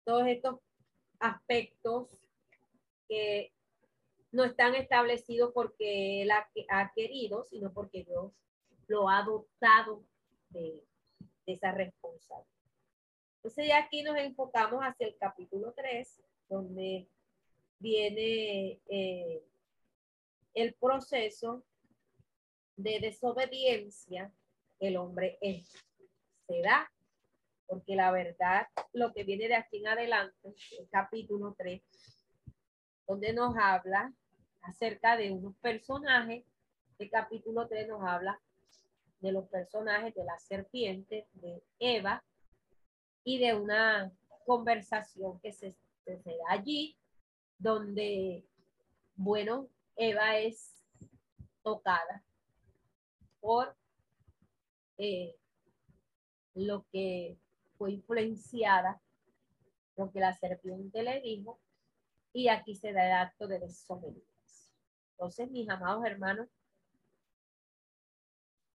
todos 0.05 0.29
estos 0.29 0.61
aspectos 1.19 2.09
que 3.09 3.53
no 4.31 4.45
están 4.45 4.77
establecidos 4.77 5.51
porque 5.53 6.23
él 6.23 6.31
ha, 6.31 6.93
querido, 6.95 7.45
sino 7.45 7.73
porque 7.73 8.05
Dios 8.05 8.33
lo 8.87 9.09
ha 9.09 9.23
dotado 9.23 10.05
de, 10.51 10.85
de 11.47 11.53
esa 11.53 11.73
responsabilidad. 11.73 12.47
Entonces 13.39 13.67
ya 13.67 13.79
aquí 13.79 14.03
nos 14.03 14.19
enfocamos 14.19 14.81
hacia 14.83 15.09
el 15.09 15.17
capítulo 15.17 15.73
3, 15.73 16.23
donde 16.49 17.09
viene 17.79 18.81
eh, 18.89 19.43
el 20.55 20.75
proceso 20.75 21.65
de 22.79 23.01
desobediencia 23.01 24.33
el 24.79 24.97
hombre 24.97 25.37
es, 25.41 25.69
se 26.47 26.61
da, 26.63 26.91
porque 27.67 27.97
la 27.97 28.13
verdad, 28.13 28.69
lo 28.93 29.13
que 29.13 29.25
viene 29.25 29.49
de 29.49 29.57
aquí 29.57 29.79
en 29.79 29.89
adelante, 29.89 30.55
el 30.79 30.89
capítulo 30.89 31.55
3, 31.59 31.83
donde 33.09 33.33
nos 33.33 33.57
habla 33.57 34.15
acerca 34.63 35.17
de 35.17 35.33
unos 35.33 35.57
personajes, 35.57 36.45
el 37.01 37.11
capítulo 37.11 37.67
3 37.67 37.89
nos 37.89 38.03
habla 38.05 38.41
de 39.21 39.33
los 39.33 39.49
personajes 39.49 40.15
de 40.15 40.25
la 40.25 40.39
serpiente, 40.39 41.27
de 41.33 41.61
Eva, 41.81 42.25
y 43.25 43.39
de 43.41 43.55
una 43.55 44.13
conversación 44.47 45.41
que 45.41 45.53
se, 45.53 45.75
se, 46.05 46.17
da 46.17 46.33
allí, 46.51 46.97
donde, 47.59 48.47
bueno, 49.17 49.69
Eva 49.97 50.39
es 50.39 50.81
tocada 51.63 52.23
por 53.41 53.77
eh, 54.99 55.37
lo 56.55 56.85
que 56.91 57.39
fue 57.77 57.93
influenciada, 57.93 59.01
lo 59.97 60.11
que 60.11 60.21
la 60.21 60.35
serpiente 60.35 61.03
le 61.03 61.21
dijo, 61.21 61.61
y 62.33 62.49
aquí 62.49 62.75
se 62.75 62.93
da 62.93 63.07
el 63.07 63.13
acto 63.13 63.47
de 63.47 63.61
desobediencia. 63.61 64.27
Entonces, 65.13 65.51
mis 65.51 65.69
amados 65.69 66.05
hermanos, 66.05 66.49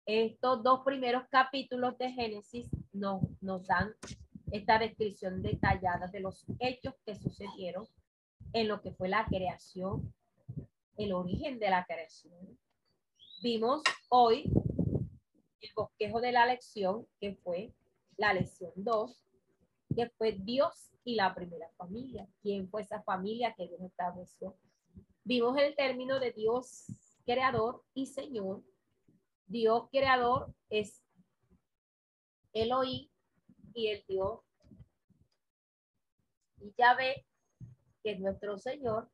estos 0.07 0.63
dos 0.63 0.81
primeros 0.85 1.25
capítulos 1.29 1.97
de 1.99 2.11
Génesis 2.13 2.67
nos, 2.93 3.23
nos 3.41 3.67
dan 3.67 3.95
esta 4.51 4.79
descripción 4.79 5.43
detallada 5.43 6.09
de 6.09 6.21
los 6.21 6.45
hechos 6.59 6.95
que 7.05 7.15
sucedieron 7.15 7.87
en 8.53 8.69
lo 8.69 8.81
que 8.81 8.93
fue 8.93 9.09
la 9.09 9.25
creación, 9.27 10.13
el 10.97 11.13
origen 11.13 11.59
de 11.59 11.71
la 11.71 11.85
creación. 11.85 12.59
Vimos 13.43 13.83
hoy 14.11 14.53
el 15.63 15.71
bosquejo 15.75 16.21
de 16.21 16.31
la 16.31 16.45
lección, 16.45 17.07
que 17.19 17.37
fue 17.37 17.73
la 18.19 18.35
lección 18.35 18.71
2, 18.77 19.19
que 19.97 20.11
fue 20.11 20.33
Dios 20.33 20.93
y 21.05 21.15
la 21.15 21.35
primera 21.35 21.71
familia. 21.79 22.29
¿Quién 22.43 22.69
fue 22.69 22.83
esa 22.83 23.03
familia 23.03 23.55
que 23.57 23.67
Dios 23.67 23.81
estableció? 23.81 24.59
Vimos 25.25 25.57
el 25.57 25.75
término 25.75 26.21
de 26.21 26.33
Dios 26.33 26.85
creador 27.25 27.83
y 27.95 28.05
Señor. 28.05 28.63
Dios 29.47 29.89
creador 29.91 30.55
es 30.69 31.03
Elohim 32.53 33.09
y 33.73 33.89
el 33.89 34.05
Dios. 34.07 34.41
Y 36.59 36.75
ya 36.77 36.95
ve 36.95 37.25
que 38.03 38.13
es 38.13 38.21
nuestro 38.21 38.59
Señor, 38.59 39.09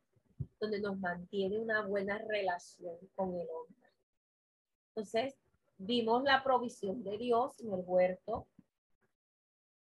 donde 0.58 0.80
nos 0.80 0.98
mantiene 0.98 1.60
una 1.60 1.86
buena 1.86 2.18
relación 2.18 2.96
con 3.14 3.28
el 3.28 3.46
hombre. 3.48 3.75
Entonces, 4.96 5.36
vimos 5.76 6.22
la 6.24 6.42
provisión 6.42 7.04
de 7.04 7.18
Dios 7.18 7.60
en 7.60 7.70
el 7.70 7.82
huerto 7.84 8.46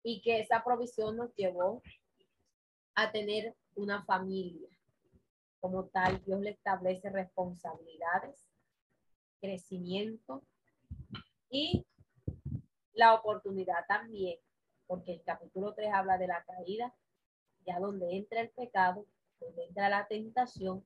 y 0.02 0.22
que 0.22 0.40
esa 0.40 0.64
provisión 0.64 1.18
nos 1.18 1.34
llevó 1.34 1.82
a 2.94 3.12
tener 3.12 3.55
una 3.74 4.02
familia. 4.07 4.66
Como 5.61 5.84
tal, 5.88 6.24
Dios 6.24 6.40
le 6.40 6.50
establece 6.52 7.11
responsabilidades, 7.11 8.48
crecimiento 9.42 10.42
y 11.50 11.84
la 12.94 13.12
oportunidad 13.12 13.84
también, 13.86 14.38
porque 14.86 15.12
el 15.12 15.22
capítulo 15.22 15.74
3 15.74 15.92
habla 15.92 16.16
de 16.16 16.28
la 16.28 16.42
caída, 16.44 16.94
ya 17.66 17.78
donde 17.78 18.16
entra 18.16 18.40
el 18.40 18.48
pecado, 18.48 19.05
donde 19.38 19.66
entra 19.66 19.90
la 19.90 20.07
tentación 20.07 20.82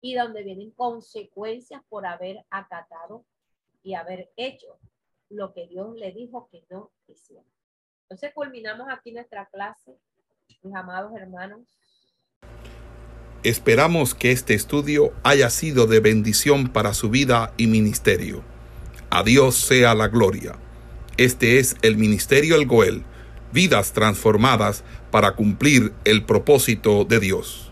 y 0.00 0.14
donde 0.14 0.42
vienen 0.42 0.70
consecuencias 0.72 1.82
por 1.88 2.06
haber 2.06 2.44
acatado 2.50 3.24
y 3.82 3.94
haber 3.94 4.30
hecho 4.36 4.78
lo 5.28 5.52
que 5.52 5.66
Dios 5.66 5.94
le 5.96 6.12
dijo 6.12 6.48
que 6.50 6.64
no 6.70 6.90
hiciera. 7.06 7.44
Entonces 8.02 8.32
culminamos 8.34 8.86
aquí 8.90 9.12
nuestra 9.12 9.46
clase, 9.46 9.98
mis 10.62 10.74
amados 10.74 11.12
hermanos. 11.14 11.78
Esperamos 13.42 14.14
que 14.14 14.32
este 14.32 14.54
estudio 14.54 15.12
haya 15.22 15.50
sido 15.50 15.86
de 15.86 16.00
bendición 16.00 16.72
para 16.72 16.94
su 16.94 17.10
vida 17.10 17.52
y 17.56 17.66
ministerio. 17.66 18.42
A 19.10 19.22
Dios 19.22 19.54
sea 19.54 19.94
la 19.94 20.08
gloria. 20.08 20.58
Este 21.16 21.58
es 21.58 21.76
el 21.82 21.96
Ministerio 21.96 22.56
El 22.56 22.66
Goel, 22.66 23.04
vidas 23.52 23.92
transformadas 23.92 24.84
para 25.10 25.34
cumplir 25.34 25.92
el 26.04 26.24
propósito 26.24 27.04
de 27.04 27.20
Dios. 27.20 27.67